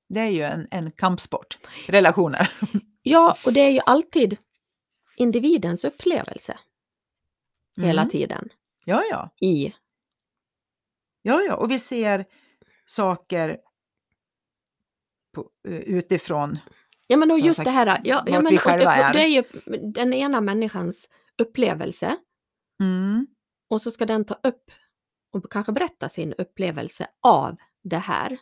Det 0.09 0.19
är 0.19 0.29
ju 0.29 0.41
en, 0.43 0.67
en 0.71 0.91
kampsport. 0.91 1.57
Relationer. 1.87 2.51
Ja, 3.01 3.37
och 3.45 3.53
det 3.53 3.59
är 3.59 3.69
ju 3.69 3.79
alltid 3.85 4.37
individens 5.15 5.85
upplevelse 5.85 6.57
hela 7.77 8.01
Mm. 8.01 8.11
tiden 8.11 8.49
Ja, 8.85 9.01
ja. 9.11 9.29
i 9.41 9.73
Ja, 11.21 11.41
ja. 11.41 11.55
Och 11.55 11.71
vi 11.71 11.79
ser 11.79 12.25
saker 12.85 13.57
på, 15.35 15.49
eh, 15.67 15.79
utifrån. 15.79 16.59
Ja 17.07 17.17
men 17.17 17.31
och 17.31 17.39
just 17.39 17.57
sagt, 17.57 17.65
det 17.65 17.71
här, 17.71 17.87
ja, 17.87 18.23
ja 18.27 18.41
men 18.41 18.57
och 18.57 18.63
är. 18.71 19.13
det 19.13 19.21
är 19.23 19.27
ju 19.27 19.43
den 19.93 20.13
ena 20.13 20.41
människans 20.41 21.09
upplevelse 21.37 22.15
Mm. 22.81 23.27
och 23.69 23.81
så 23.81 23.91
ska 23.91 24.05
den 24.05 24.25
ta 24.25 24.33
upp 24.43 24.71
och 25.31 25.51
kanske 25.51 25.71
berätta 25.71 26.09
sin 26.09 26.33
upplevelse 26.33 27.07
av 27.21 27.55
det 27.83 27.97
här. 27.97 28.37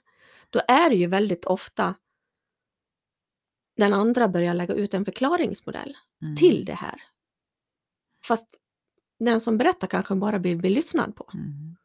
Då 0.50 0.62
är 0.68 0.90
det 0.90 0.96
ju 0.96 1.08
väldigt 1.08 1.46
ofta 1.46 1.96
den 3.76 3.94
andra 3.94 4.28
börjar 4.28 4.54
lägga 4.54 4.74
ut 4.74 4.94
en 4.94 5.06
förklaringsmodell 5.06 5.98
Mm. 6.22 6.36
till 6.36 6.66
det 6.66 6.74
här. 6.74 7.02
Fast 8.24 8.60
den 9.20 9.42
som 9.42 9.58
berättar 9.58 9.88
kanske 9.88 10.16
bara 10.16 10.38
vill 10.38 10.58
bli 10.58 10.70
lyssnad 10.70 11.16
på. 11.16 11.30
Mm. 11.34 11.76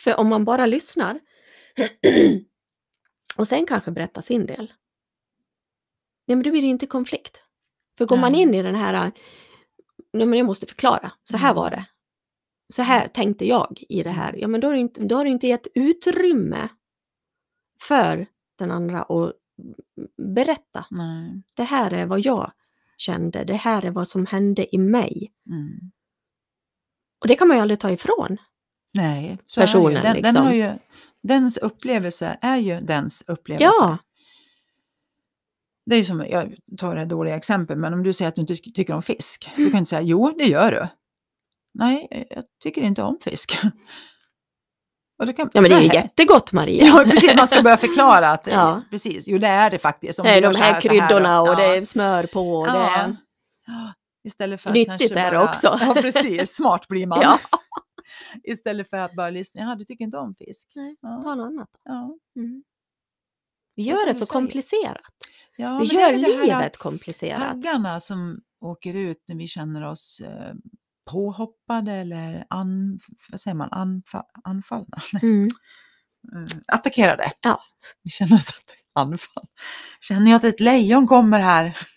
För 0.00 0.16
om 0.20 0.28
man 0.28 0.44
bara 0.44 0.66
lyssnar 0.66 1.20
och 3.38 3.48
sen 3.48 3.66
kanske 3.66 3.90
berättar 3.90 4.22
sin 4.22 4.46
del. 4.46 4.72
Nej 6.26 6.36
men 6.36 6.42
då 6.42 6.50
blir 6.50 6.62
det 6.62 6.68
inte 6.68 6.86
konflikt. 6.86 7.44
För 7.98 8.06
går 8.06 8.16
man 8.16 8.32
Nej. 8.32 8.40
in 8.42 8.54
i 8.54 8.62
den 8.62 8.74
här, 8.74 9.12
nej 10.12 10.26
men 10.26 10.38
jag 10.38 10.46
måste 10.46 10.66
förklara, 10.66 11.12
så 11.24 11.36
här 11.36 11.50
Mm. 11.50 11.56
var 11.62 11.70
det. 11.70 11.86
Så 12.72 12.82
här 12.82 13.08
tänkte 13.08 13.46
jag 13.48 13.84
i 13.88 14.02
det 14.02 14.10
här. 14.10 14.32
Ja 14.36 14.48
men 14.48 14.60
då 14.60 14.68
har 14.68 14.74
du 14.74 14.80
inte, 14.80 15.04
då 15.04 15.16
har 15.16 15.24
du 15.24 15.30
inte 15.30 15.46
gett 15.46 15.66
utrymme 15.74 16.68
för 17.82 18.26
den 18.58 18.70
andra 18.70 19.02
att 19.02 19.32
berätta. 20.34 20.86
Nej. 20.90 21.42
Det 21.54 21.62
här 21.62 21.90
är 21.92 22.06
vad 22.06 22.20
jag 22.20 22.52
kände, 22.96 23.44
det 23.44 23.54
här 23.54 23.84
är 23.84 23.90
vad 23.90 24.08
som 24.08 24.26
hände 24.26 24.74
i 24.74 24.78
mig. 24.78 25.32
Mm. 25.50 25.90
Och 27.20 27.28
det 27.28 27.34
kan 27.36 27.48
man 27.48 27.56
ju 27.56 27.60
aldrig 27.60 27.80
ta 27.80 27.90
ifrån. 27.90 28.36
Nej, 28.94 29.38
så 29.46 29.60
är 29.60 29.62
det 29.62 29.66
Personen, 29.66 29.92
ju. 29.92 30.02
Den, 30.02 30.02
den 30.14 30.22
liksom. 30.22 30.46
har 30.46 30.52
ju, 30.52 30.72
dens 31.22 31.56
upplevelse 31.56 32.38
är 32.40 32.56
ju 32.56 32.80
dens 32.80 33.24
upplevelse. 33.26 33.66
Ja, 33.80 33.98
Det 35.86 35.96
är 35.96 36.04
som, 36.04 36.20
jag 36.30 36.56
tar 36.78 36.94
det 36.94 37.00
här 37.00 37.06
dåliga 37.08 37.36
exempel, 37.36 37.78
men 37.78 37.94
om 37.94 38.02
du 38.02 38.12
säger 38.12 38.28
att 38.28 38.34
du 38.34 38.40
inte 38.40 38.56
ty- 38.56 38.72
tycker 38.72 38.94
om 38.94 39.02
fisk, 39.02 39.42
så 39.44 39.50
kan 39.50 39.64
du 39.70 39.78
inte 39.78 39.84
säga 39.84 40.02
jo, 40.02 40.34
det 40.38 40.44
gör 40.44 40.70
du. 40.72 40.88
Nej, 41.74 42.26
jag 42.30 42.44
tycker 42.62 42.82
inte 42.82 43.02
om 43.02 43.18
fisk. 43.24 43.58
Och 45.20 45.36
kan, 45.36 45.50
ja 45.52 45.60
men 45.60 45.70
det 45.70 45.76
är 45.76 45.80
ju 45.80 45.94
jättegott 45.94 46.52
Maria. 46.52 46.84
Ja, 46.84 47.04
precis, 47.04 47.36
man 47.36 47.48
ska 47.48 47.62
börja 47.62 47.76
förklara 47.86 48.28
att 48.28 48.46
Ja. 48.46 48.82
precis, 48.90 49.28
jo 49.28 49.38
det 49.38 49.46
är 49.46 49.70
det 49.70 49.78
faktiskt. 49.78 50.18
Om 50.18 50.26
det 50.26 50.30
är 50.30 50.40
de 50.40 50.46
här 50.46 50.52
så 50.52 50.62
här 50.62 50.80
kryddorna 50.80 51.40
och 51.40 51.48
ja. 51.48 51.54
det 51.54 51.64
är 51.64 51.84
smör 51.84 52.26
på 52.26 52.52
och 52.52 52.66
det 52.66 52.72
ja. 52.72 52.96
är... 52.96 53.16
Ja, 53.66 53.92
Istället 54.24 54.60
för 54.60 54.70
Nyttigt 54.70 55.16
är 55.16 55.30
det 55.30 55.38
också. 55.38 55.78
Ja, 55.80 55.94
precis. 55.94 56.56
Smart 56.56 56.88
blir 56.88 57.06
man. 57.06 57.18
Ja. 57.22 57.38
Istället 58.44 58.90
för 58.90 58.96
att 58.96 59.16
bara 59.16 59.30
lyssna. 59.30 59.60
Jaha, 59.60 59.74
du 59.74 59.84
tycker 59.84 60.04
inte 60.04 60.18
om 60.18 60.34
fisk? 60.34 60.72
Nej, 60.74 60.96
ta 61.02 61.34
något 61.34 61.46
annat. 61.46 61.68
Mm. 62.36 62.62
Vi 63.74 63.84
Det 63.84 63.90
är 63.90 63.96
gör 63.96 64.06
det 64.06 64.14
så 64.14 64.26
komplicerat. 64.26 65.00
Ja, 65.56 65.78
vi 65.78 65.86
det 65.86 65.96
är 65.96 66.00
gör 66.00 66.12
det 66.12 66.28
livet 66.28 66.76
komplicerat. 66.76 67.62
Taggarna 67.62 68.00
som 68.00 68.40
åker 68.60 68.94
ut 68.94 69.24
när 69.28 69.36
vi 69.36 69.48
känner 69.48 69.84
oss 69.84 70.20
eh, 70.20 70.54
påhoppade 71.10 71.92
eller 71.92 72.46
an, 72.50 73.00
vad 73.30 73.40
säger 73.40 73.54
man, 73.54 73.68
anfa, 73.72 74.24
anfallna, 74.44 75.02
Mm. 75.22 75.44
eh, 76.32 76.56
attackerade. 76.66 77.32
Ja. 77.40 77.62
Vi 78.02 78.10
känner 78.10 78.36
oss 78.36 78.48
att 78.48 78.74
anfall. 78.92 79.46
Känner 80.00 80.30
jag 80.30 80.36
att 80.36 80.44
ett 80.44 80.60
lejon 80.60 81.06
kommer 81.06 81.40
här? 81.40 81.78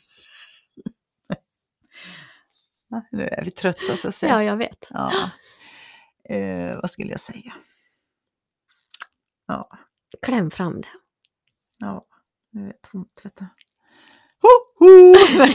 Nu 3.12 3.28
är 3.28 3.46
vi 3.46 3.52
trötta 3.52 3.98
så 3.98 4.08
att 4.08 4.16
säga. 4.16 4.32
Ja, 4.34 4.44
jag 4.44 4.58
vet. 4.58 4.88
Ja. 4.90 5.30
Eh, 6.30 6.76
vad 6.76 6.90
skulle 6.92 7.12
jag 7.12 7.20
säga? 7.20 7.54
Ja, 9.48 9.70
Kläm 10.22 10.52
fram 10.52 10.82
det. 10.82 10.88
ja. 11.78 12.06
nu 12.52 12.62
är 12.64 12.66
jag 12.68 12.82
tom 12.82 13.10
tvätta. 13.22 13.48
Ho, 14.42 14.50
ho! 14.80 15.16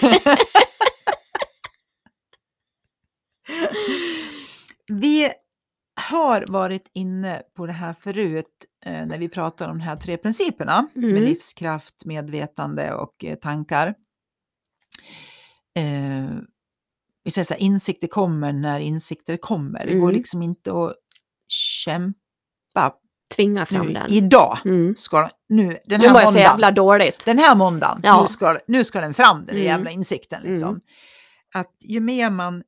Vi 4.87 5.31
har 6.11 6.45
varit 6.49 6.91
inne 6.95 7.43
på 7.57 7.67
det 7.67 7.73
här 7.73 7.95
förut 8.01 8.65
eh, 8.85 9.07
när 9.07 9.19
vi 9.19 9.29
pratar 9.29 9.69
om 9.69 9.79
de 9.79 9.85
här 9.85 9.97
tre 9.97 10.17
principerna 10.17 10.87
Mm. 10.97 11.11
med 11.13 11.23
livskraft, 11.23 12.05
medvetande 12.05 12.93
och 12.95 13.25
eh, 13.25 13.35
tankar. 13.35 13.95
Eh, 15.77 16.37
vi 17.25 17.31
säger 17.31 17.45
så 17.45 17.55
här, 17.55 17.61
insikter 17.61 18.07
kommer 18.09 18.53
när 18.53 18.81
insikter 18.81 19.37
kommer. 19.37 19.87
Det 19.87 19.93
går 19.95 20.03
Mm. 20.09 20.15
liksom 20.15 20.43
inte 20.43 20.73
att 20.73 20.95
kämpa 21.49 22.95
Tvinga 23.37 23.67
fram 23.67 23.87
nu, 23.87 23.93
den. 23.93 24.11
idag. 24.11 24.59
Mm. 24.65 24.97
Ska, 24.97 25.29
nu, 25.49 25.79
den 25.85 26.01
Nu 26.01 26.07
här 26.07 26.13
mår 26.13 26.23
jag 26.23 26.33
så 26.33 26.39
jävla 26.39 26.71
dåligt. 26.71 27.25
den 27.25 27.39
här 27.39 27.55
måndagen, 27.55 28.01
Ja. 28.03 28.21
nu, 28.23 28.27
ska, 28.29 28.59
nu 28.67 28.85
ska 28.85 29.01
den 29.01 29.15
fram, 29.15 29.45
den 29.45 29.55
Mm. 29.57 29.67
jävla 29.67 29.91
insikten. 29.91 30.43
Liksom. 30.43 30.69
Mm. 30.69 30.81
Att 31.55 31.73
ju 31.85 32.01
mer 32.01 32.31
man 32.31 32.63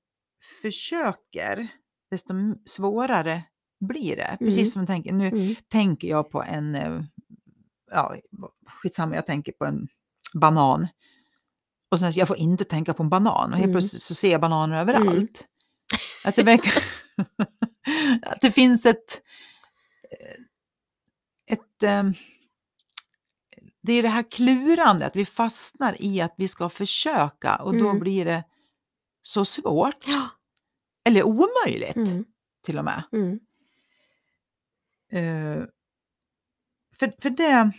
försöker, 0.62 1.68
desto 2.10 2.34
svårare 2.66 3.42
blir 3.80 4.16
det. 4.16 4.36
Precis 4.38 4.58
Mm. 4.58 4.70
som 4.70 4.80
jag 4.82 4.88
tänker, 4.88 5.12
nu 5.12 5.26
Mm. 5.28 5.54
tänker 5.68 6.08
jag 6.08 6.30
på 6.30 6.42
en, 6.42 6.74
eh, 6.74 7.02
ja, 7.90 8.16
skitsamma, 8.66 9.14
jag 9.14 9.26
tänker 9.26 9.52
på 9.52 9.64
en 9.64 9.88
banan. 10.34 10.88
Och 11.90 12.00
sen, 12.00 12.12
jag 12.12 12.28
får 12.28 12.36
inte 12.36 12.64
tänka 12.64 12.94
på 12.94 13.02
en 13.02 13.08
banan 13.08 13.50
och 13.52 13.58
helt 13.58 13.64
Mm. 13.64 13.72
plötsligt 13.72 14.02
så 14.02 14.14
ser 14.14 14.32
jag 14.32 14.40
bananer 14.40 14.80
överallt. 14.80 15.46
Att, 16.24 16.36
det 16.36 16.42
verkar, 16.42 16.84
att 18.22 18.40
det 18.40 18.50
finns 18.50 18.86
ett, 18.86 19.22
eh, 20.10 20.42
ett 21.54 21.82
eh, 21.82 22.10
det 23.82 23.92
är 23.92 24.02
det 24.02 24.08
här 24.08 24.30
klurande, 24.30 25.06
att 25.06 25.16
vi 25.16 25.24
fastnar 25.24 26.02
i 26.02 26.20
att 26.20 26.34
vi 26.36 26.48
ska 26.48 26.68
försöka 26.68 27.56
och 27.56 27.76
då 27.78 27.88
Mm. 27.88 28.00
blir 28.00 28.24
det 28.24 28.44
så 29.22 29.44
svårt, 29.44 30.04
Ja. 30.06 30.28
Eller 31.04 31.22
omöjligt 31.22 31.96
Mm. 31.96 32.24
till 32.64 32.78
och 32.78 32.84
med. 32.84 33.02
Mm. 33.12 33.40
Eh, 35.12 35.64
för, 36.98 37.12
för 37.22 37.30
det, 37.30 37.70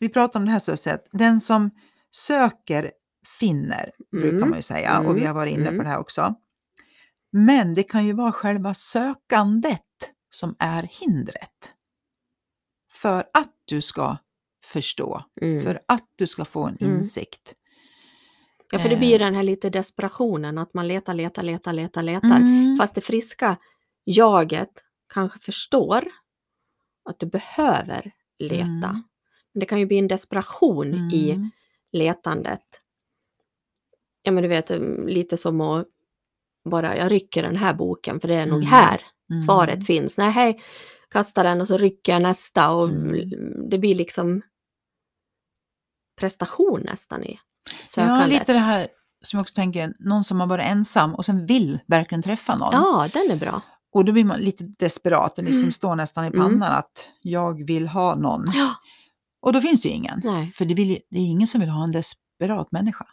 vi 0.00 0.08
pratar 0.08 0.40
om 0.40 0.46
det 0.46 0.52
här 0.52 0.58
så 0.76 0.90
att 0.90 1.06
den 1.12 1.40
som 1.40 1.70
söker 2.10 2.92
finner, 3.40 3.92
brukar 4.10 4.28
Mm. 4.36 4.48
man 4.48 4.58
ju 4.58 4.62
säga, 4.62 4.98
och 5.00 5.16
vi 5.16 5.20
Mm. 5.20 5.26
har 5.26 5.34
varit 5.34 5.52
inne 5.52 5.64
på 5.66 5.70
Mm. 5.72 5.84
det 5.84 5.90
här 5.90 5.98
också. 5.98 6.34
Men 7.32 7.74
det 7.74 7.82
kan 7.82 8.06
ju 8.06 8.12
vara 8.12 8.32
själva 8.32 8.74
sökandet 8.74 9.82
som 10.28 10.56
är 10.58 10.82
hindret. 10.82 11.74
För 12.92 13.18
att 13.34 13.54
du 13.64 13.82
ska 13.82 14.16
förstå, 14.64 15.24
Mm. 15.42 15.62
för 15.62 15.80
att 15.88 16.04
du 16.16 16.26
ska 16.26 16.44
få 16.44 16.66
en 16.66 16.76
insikt. 16.84 17.54
Ja, 18.72 18.78
för 18.78 18.88
det 18.88 18.94
Eh. 18.94 18.98
blir 18.98 19.08
ju 19.10 19.18
den 19.18 19.34
här 19.34 19.42
lite 19.42 19.70
desperationen 19.70 20.58
att 20.58 20.74
man 20.74 20.88
letar, 20.88 21.14
letar, 21.14 21.42
letar, 21.42 21.72
letar, 21.72 22.02
letar. 22.02 22.36
Mm. 22.36 22.76
Fast 22.76 22.94
det 22.94 23.00
friska 23.00 23.56
jaget 24.04 24.70
kanske 25.12 25.38
förstår 25.38 26.04
att 27.04 27.18
du 27.18 27.26
behöver 27.26 28.12
leta. 28.38 28.62
Mm. 28.88 29.02
Men 29.52 29.60
det 29.60 29.66
kan 29.66 29.78
ju 29.80 29.86
bli 29.86 29.98
en 29.98 30.08
desperation 30.08 31.10
i 31.12 31.30
Mm. 31.30 31.50
letandet. 31.92 32.64
Ja 34.22 34.32
men 34.32 34.42
du 34.42 34.48
vet, 34.48 34.70
mm, 34.70 35.06
lite 35.08 35.36
som 35.36 35.60
att 35.60 35.86
bara, 36.64 36.96
jag 36.96 37.10
rycker 37.12 37.42
den 37.42 37.56
här 37.56 37.74
boken 37.74 38.20
för 38.20 38.28
det 38.28 38.34
är 38.34 38.46
nog 38.46 38.58
Mm. 38.58 38.66
här 38.70 39.02
Mm. 39.30 39.40
svaret 39.42 39.86
finns. 39.86 40.18
Nej, 40.18 40.30
hej, 40.30 40.62
kastar 41.10 41.44
den 41.44 41.60
och 41.60 41.68
så 41.68 41.76
rycker 41.76 42.12
jag 42.12 42.22
nästa 42.22 42.72
och 42.74 42.88
det 43.70 43.78
blir 43.78 43.94
liksom 43.94 44.42
prestation 46.20 46.80
nästan 46.84 47.24
i 47.24 47.38
Ja, 47.82 47.86
sökandet. 47.86 48.28
lite 48.28 48.52
det 48.52 48.58
här 48.58 48.86
som 49.24 49.36
jag 49.36 49.40
också 49.42 49.54
tänker, 49.54 49.94
någon 49.98 50.24
som 50.24 50.40
har 50.40 50.46
varit 50.46 50.66
ensam 50.66 51.14
och 51.14 51.24
sen 51.24 51.46
vill 51.46 51.78
verkligen 51.86 52.22
träffa 52.22 52.56
någon. 52.56 52.72
Ja, 52.72 53.08
den 53.12 53.30
är 53.30 53.36
bra. 53.36 53.62
Och 53.92 54.04
då 54.04 54.12
blir 54.12 54.24
man 54.24 54.40
lite 54.40 54.64
desperat, 54.78 55.36
det 55.36 55.42
liksom 55.42 55.60
Mm. 55.62 55.72
står 55.72 55.96
nästan 55.96 56.24
i 56.24 56.26
Mm. 56.26 56.40
pannan 56.40 56.72
att 56.72 57.12
jag 57.20 57.66
vill 57.66 57.88
ha 57.88 58.14
någon. 58.14 58.44
Ja, 58.54 58.74
Och 59.42 59.52
då 59.52 59.60
finns 59.60 59.82
det 59.82 59.88
ju 59.88 59.94
ingen. 59.94 60.20
Nej. 60.24 60.46
För 60.50 60.64
det, 60.64 60.74
vill, 60.74 60.98
det 61.10 61.18
är 61.18 61.22
ingen 61.26 61.46
som 61.46 61.60
vill 61.60 61.70
ha 61.70 61.84
en 61.84 61.92
desperat 61.92 62.72
människa. 62.72 63.06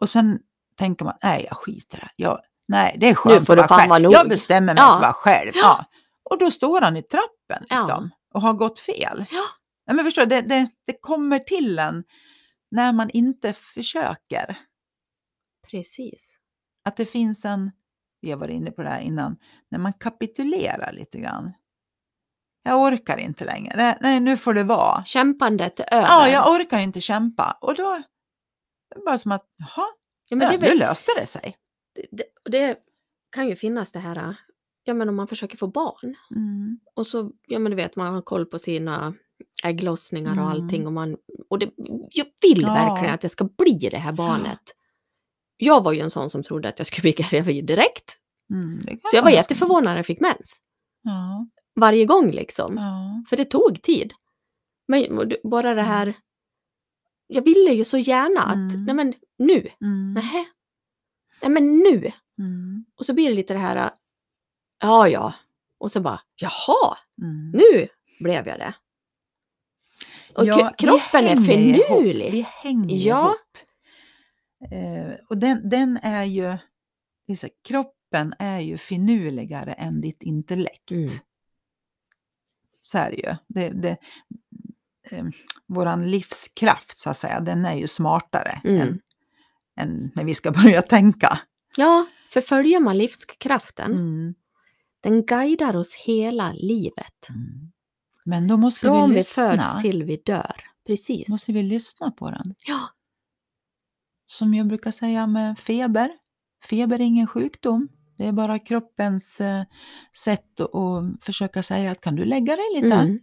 Och 0.00 0.08
sen 0.08 0.38
tänker 0.78 1.04
man, 1.04 1.14
nej 1.22 1.46
jag 1.48 1.56
skiter 1.56 1.98
i 1.98 2.00
det. 2.00 2.10
Jag, 2.16 2.38
nej, 2.68 2.96
det 3.00 3.08
är 3.10 3.14
skönt 3.14 3.46
får 3.46 3.58
att 3.58 3.70
vara 3.70 3.78
själv. 3.80 3.90
vara. 3.90 4.12
Jag 4.12 4.28
bestämmer 4.28 4.74
mig 4.74 4.82
Ja. 4.82 4.88
för 4.88 4.94
att 4.96 5.02
vara 5.02 5.12
själv. 5.12 5.52
Ja. 5.54 5.84
Och 6.30 6.38
då 6.38 6.50
står 6.50 6.80
han 6.80 6.96
i 6.96 7.02
trappen 7.02 7.66
Ja. 7.68 7.78
liksom, 7.78 8.10
och 8.34 8.42
har 8.42 8.52
gått 8.52 8.78
fel. 8.78 9.24
Ja. 9.30 9.42
Ja, 9.86 9.92
men 9.94 10.04
förstår, 10.04 10.26
det, 10.26 10.40
det, 10.40 10.68
det 10.86 10.92
kommer 11.00 11.38
till 11.38 11.78
en 11.78 12.04
när 12.74 12.92
man 12.92 13.10
inte 13.10 13.52
försöker. 13.52 14.58
precis. 15.70 16.38
Att 16.84 16.96
det 16.96 17.06
finns 17.06 17.44
en, 17.44 17.70
vi 18.20 18.30
har 18.30 18.38
varit 18.38 18.54
inne 18.54 18.70
på 18.70 18.82
det 18.82 18.88
här 18.88 19.00
innan, 19.00 19.36
när 19.68 19.78
man 19.78 19.92
kapitulerar 19.92 20.92
lite 20.92 21.18
grann. 21.18 21.52
Jag 22.62 22.82
orkar 22.82 23.16
inte 23.18 23.44
längre. 23.44 23.98
Nej, 24.00 24.20
nu 24.20 24.36
får 24.36 24.54
det 24.54 24.62
vara. 24.64 25.04
Kämpandet 25.04 25.80
är 25.80 25.94
över. 25.94 26.06
Ja, 26.06 26.28
jag 26.28 26.54
orkar 26.54 26.78
inte 26.78 27.00
kämpa. 27.00 27.58
Och 27.60 27.74
då 27.74 28.02
det 28.90 29.00
är 29.00 29.04
bara 29.04 29.18
som 29.18 29.32
att, 29.32 29.46
jaha, 29.56 29.86
Ja, 30.28 30.36
men 30.36 30.60
det, 30.60 30.72
nu 30.72 30.78
löste 30.78 31.10
det 31.20 31.26
sig. 31.26 31.56
det, 32.10 32.24
det 32.50 32.78
kan 33.30 33.48
ju 33.48 33.56
finnas 33.56 33.92
det 33.92 33.98
här, 33.98 34.36
ja 34.84 34.94
men 34.94 35.08
om 35.08 35.16
man 35.16 35.28
försöker 35.28 35.56
få 35.58 35.66
barn 35.66 36.14
Mm. 36.30 36.80
och 36.94 37.06
så, 37.06 37.30
ja 37.46 37.58
men 37.58 37.70
du 37.70 37.76
vet, 37.76 37.96
man 37.96 38.14
har 38.14 38.22
koll 38.22 38.46
på 38.46 38.58
sina 38.58 39.14
ägglossningar 39.64 40.30
och 40.30 40.36
Mm. 40.36 40.48
allting 40.48 40.86
och 40.86 40.92
man, 40.92 41.16
och 41.48 41.58
det, 41.58 41.70
jag 42.10 42.26
vill 42.42 42.62
Ja. 42.62 42.74
verkligen 42.74 43.14
att 43.14 43.20
det 43.20 43.28
ska 43.28 43.44
bli 43.44 43.88
det 43.90 43.98
här 43.98 44.12
barnet. 44.12 44.60
Jag 45.56 45.82
var 45.84 45.92
ju 45.92 46.00
en 46.00 46.10
sån 46.10 46.30
som 46.30 46.42
trodde 46.42 46.68
att 46.68 46.78
jag 46.78 46.86
skulle 46.86 47.02
bli 47.02 47.12
gravid 47.30 47.64
direkt. 47.66 48.16
Mm, 48.50 48.82
Så 49.02 49.16
jag 49.16 49.22
var 49.22 49.30
jätteförvånad 49.30 49.84
när 49.84 49.96
jag 49.96 50.06
fick 50.06 50.20
mens. 50.20 50.60
Ja, 51.02 51.46
Varje 51.80 52.04
gång 52.04 52.30
liksom. 52.30 52.76
ja. 52.76 53.24
För 53.28 53.36
det 53.36 53.44
tog 53.44 53.82
tid. 53.82 54.12
Men 54.88 55.32
bara 55.44 55.74
det 55.74 55.82
här, 55.82 56.14
jag 57.26 57.42
ville 57.42 57.72
ju 57.72 57.84
så 57.84 57.98
gärna 57.98 58.40
att, 58.42 58.54
Mm. 58.74 58.84
nej 58.84 58.94
men 58.94 59.14
nu, 59.38 59.68
Mm. 59.80 60.14
nähä, 60.14 60.44
nej 61.42 61.50
men 61.50 61.78
nu. 61.78 62.12
Mm. 62.38 62.84
Och 62.96 63.06
så 63.06 63.14
blir 63.14 63.28
det 63.28 63.34
lite 63.34 63.54
det 63.54 63.60
här, 63.60 63.90
ja 64.80 65.08
ja, 65.08 65.34
och 65.78 65.92
så 65.92 66.00
bara, 66.00 66.20
jaha, 66.36 66.96
Mm. 67.22 67.50
nu 67.50 67.88
blev 68.20 68.48
jag 68.48 68.58
det. 68.58 68.74
Och 70.36 70.46
Ja, 70.46 70.74
kroppen 70.78 71.24
är 71.24 71.36
finurlig. 71.36 72.32
Vi 72.32 72.46
hänger 72.62 72.96
Ja. 72.96 73.24
ihop. 73.26 73.58
Eh, 74.72 75.14
och 75.28 75.38
den, 75.38 75.68
den 75.68 75.96
är 76.02 76.24
ju, 76.24 76.44
är 77.26 77.34
så, 77.34 77.48
kroppen 77.68 78.34
är 78.38 78.60
ju 78.60 78.78
finurligare 78.78 79.72
än 79.72 80.00
ditt 80.00 80.22
intellekt. 80.22 80.90
Mm. 80.90 81.08
Så 82.80 82.98
är 82.98 83.10
det 83.10 83.16
ju. 83.16 83.36
Det, 83.48 83.68
det, 83.68 83.96
eh, 85.10 85.24
våran 85.66 86.10
livskraft 86.10 86.98
så 86.98 87.10
att 87.10 87.16
säga, 87.16 87.40
den 87.40 87.66
är 87.66 87.74
ju 87.74 87.86
smartare 87.86 88.60
Mm. 88.64 88.80
än, 88.80 89.00
än 89.80 90.10
när 90.14 90.24
vi 90.24 90.34
ska 90.34 90.50
börja 90.62 90.82
tänka. 90.82 91.38
Ja, 91.76 92.06
för 92.30 92.40
följer 92.40 92.80
man 92.80 92.98
livskraften, 92.98 93.92
Mm. 93.92 94.34
den 95.00 95.26
guidar 95.26 95.76
oss 95.76 95.94
hela 95.94 96.52
livet. 96.52 97.28
Mm. 97.28 97.70
Men 98.24 98.48
då 98.48 98.56
måste 98.56 98.80
Från 98.86 99.08
vi 99.08 99.14
vi 99.14 99.20
lyssna. 99.20 99.44
föds 99.56 99.82
till 99.82 100.02
vi 100.04 100.16
dör. 100.16 100.56
Precis. 100.86 101.28
måste 101.28 101.52
vi 101.52 101.62
lyssna 101.62 102.10
på 102.10 102.30
den. 102.30 102.54
Ja, 102.66 102.80
Som 104.26 104.54
jag 104.54 104.66
brukar 104.66 104.90
säga 104.90 105.26
med 105.26 105.58
feber. 105.58 106.10
Feber 106.68 106.96
är 107.00 107.04
ingen 107.04 107.26
sjukdom. 107.26 107.88
Det 108.18 108.26
är 108.26 108.32
bara 108.32 108.58
kroppens 108.58 109.40
eh, 109.40 109.62
sätt 110.16 110.60
att, 110.60 111.24
försöka 111.24 111.62
säga 111.62 111.90
att 111.90 112.00
kan 112.00 112.14
du 112.16 112.24
lägga 112.24 112.56
dig 112.56 112.64
lite? 112.74 112.94
mm. 112.96 113.18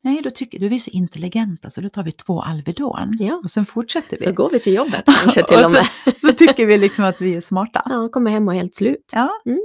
Nej, 0.00 0.20
då 0.22 0.30
tycker 0.30 0.58
du 0.58 0.66
är 0.66 0.70
vi 0.70 0.80
så 0.80 0.90
intelligenta 0.90 1.70
så 1.70 1.80
då 1.80 1.88
tar 1.88 2.02
vi 2.02 2.12
två 2.12 2.42
Alvedon 2.42 3.16
Ja. 3.20 3.40
och 3.44 3.50
sen 3.50 3.66
fortsätter 3.66 4.18
vi. 4.18 4.24
så 4.24 4.32
går 4.32 4.50
vi 4.50 4.60
till 4.60 4.74
jobbet 4.74 5.04
kanske 5.20 5.42
till 5.46 5.56
Och 5.56 5.62
och 5.64 5.70
så- 5.70 5.76
med. 6.04 6.14
Då 6.22 6.32
tycker 6.32 6.66
vi 6.66 6.78
liksom 6.78 7.04
att 7.04 7.20
vi 7.20 7.34
är 7.36 7.40
smarta. 7.40 7.82
Ja, 7.84 8.08
kommer 8.08 8.30
hem 8.30 8.48
och 8.48 8.54
är 8.54 8.58
helt 8.58 8.74
slut. 8.74 9.10
Ja. 9.12 9.28
Mm. 9.46 9.60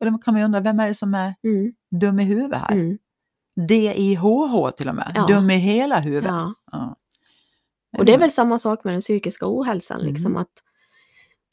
Och 0.00 0.06
då 0.12 0.18
kan 0.18 0.34
man 0.34 0.40
ju 0.40 0.44
undra, 0.44 0.60
vem 0.60 0.80
är 0.80 0.88
det 0.88 0.94
som 0.94 1.14
är 1.14 1.34
Mm. 1.44 1.72
dum 2.00 2.20
i 2.20 2.24
huvudet 2.24 2.58
här? 2.58 2.72
Mm. 2.72 2.98
D-I-H-H 3.68 4.70
till 4.70 4.88
och 4.88 4.94
med. 4.94 5.12
Ja. 5.14 5.26
Dum 5.26 5.50
i 5.50 5.56
hela 5.56 6.00
huvudet. 6.00 6.30
Ja. 6.30 6.54
Ja. 6.72 6.96
Och 7.98 8.04
det 8.04 8.14
är 8.14 8.18
väl 8.18 8.30
samma 8.30 8.58
sak 8.58 8.84
med 8.84 8.94
den 8.94 9.00
psykiska 9.00 9.44
ohälsan, 9.48 10.00
liksom 10.00 10.32
Mm. 10.32 10.42
att 10.42 10.62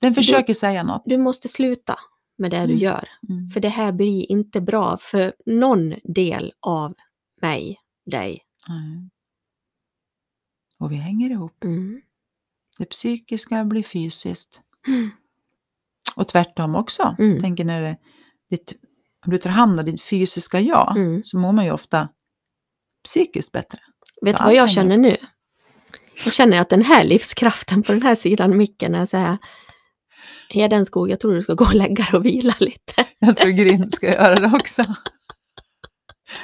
Den 0.02 0.14
försöker 0.16 0.54
säga 0.54 0.84
något. 0.84 1.04
du 1.06 1.18
måste 1.18 1.50
sluta 1.50 1.96
med 2.38 2.52
det 2.52 2.58
du 2.58 2.64
Mm. 2.64 2.78
gör. 2.78 3.10
Mm. 3.30 3.50
För 3.50 3.60
det 3.60 3.70
här 3.70 3.92
blir 3.92 4.32
inte 4.32 4.62
bra 4.62 4.98
för 5.02 5.34
någon 5.46 5.94
del 6.04 6.54
av 6.60 6.94
mig, 7.42 7.80
dig. 8.06 8.42
Och 10.80 10.92
vi 10.92 10.96
hänger 10.96 11.30
ihop. 11.30 11.64
Mm. 11.64 12.02
Det 12.78 12.86
psykiska 12.86 13.64
blir 13.66 13.84
fysiskt. 13.84 14.62
Mm. 14.88 15.10
Och 16.16 16.28
tvärtom 16.28 16.76
också. 16.76 17.16
Mm. 17.20 17.42
Tänker 17.42 17.66
när 17.66 17.82
det, 17.82 17.98
ditt, 18.50 18.74
om 19.26 19.32
du 19.32 19.38
tar 19.38 19.50
hand 19.50 19.80
om 19.80 19.86
ditt 19.86 20.04
fysiska 20.04 20.60
jag 20.60 20.98
Mm. 20.98 21.24
så 21.24 21.38
mår 21.38 21.52
man 21.52 21.66
ju 21.66 21.72
ofta 21.72 22.10
psykiskt 23.04 23.52
bättre. 23.52 23.80
Vet 24.22 24.38
du 24.38 24.44
vad 24.44 24.54
jag 24.54 24.70
känner 24.70 24.98
nu? 24.98 25.18
Jag 26.24 26.34
känner 26.34 26.62
att 26.62 26.70
den 26.70 26.82
här 26.82 27.04
livskraften 27.04 27.84
på 27.84 27.92
den 27.92 28.02
här 28.02 28.16
sidan 28.16 28.58
micken 28.58 28.96
är 28.96 29.06
så 29.06 29.18
här. 29.18 29.38
Hedenskog, 30.50 31.10
jag 31.10 31.20
tror 31.20 31.34
du 31.34 31.42
ska 31.42 31.54
gå 31.54 31.66
och 31.66 31.74
lägga 31.74 32.04
dig 32.04 32.14
och 32.14 32.26
vila 32.26 32.54
lite. 32.60 32.94
Jag 33.20 33.38
tror 33.38 33.52
Grind 33.52 33.94
ska 33.94 34.08
göra 34.14 34.36
det 34.36 34.52
också. 34.58 34.86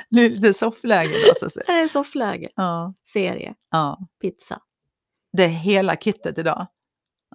Nu 0.09 0.25
är 0.25 0.29
det 0.29 0.35
lite 0.35 0.53
soffläge 0.53 1.13
då 1.27 1.33
så 1.35 1.45
att 1.45 1.51
säga. 1.51 1.63
Det 1.67 1.73
är 1.73 1.87
soffläge, 1.87 2.49
Ja, 2.55 2.93
serie, 3.03 3.53
ja. 3.71 3.99
pizza. 4.21 4.59
Det 5.37 5.43
är 5.43 5.47
hela 5.47 5.95
kittet 5.95 6.37
idag. 6.37 6.67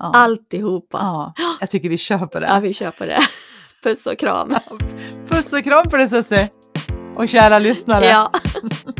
Ja. 0.01 0.13
Alltihopa. 0.15 0.99
Ja, 0.99 1.57
jag 1.61 1.71
tycker 1.71 1.89
vi 1.89 1.99
kör 1.99 2.27
på 2.27 2.41
det. 2.41 2.47
Ja, 2.47 2.61
vi 2.61 2.75
kör 2.75 2.91
på 2.91 3.05
det. 3.05 3.21
Puss 3.83 4.07
och 4.07 4.19
kram. 4.19 4.55
Puss 5.41 5.53
och 5.53 5.65
kram 5.65 5.89
på 5.91 5.97
dig 5.97 6.09
Susie! 6.09 6.49
Och 7.17 7.29
kära 7.29 7.59
lyssnare. 7.59 8.05
Ja. 8.05 8.33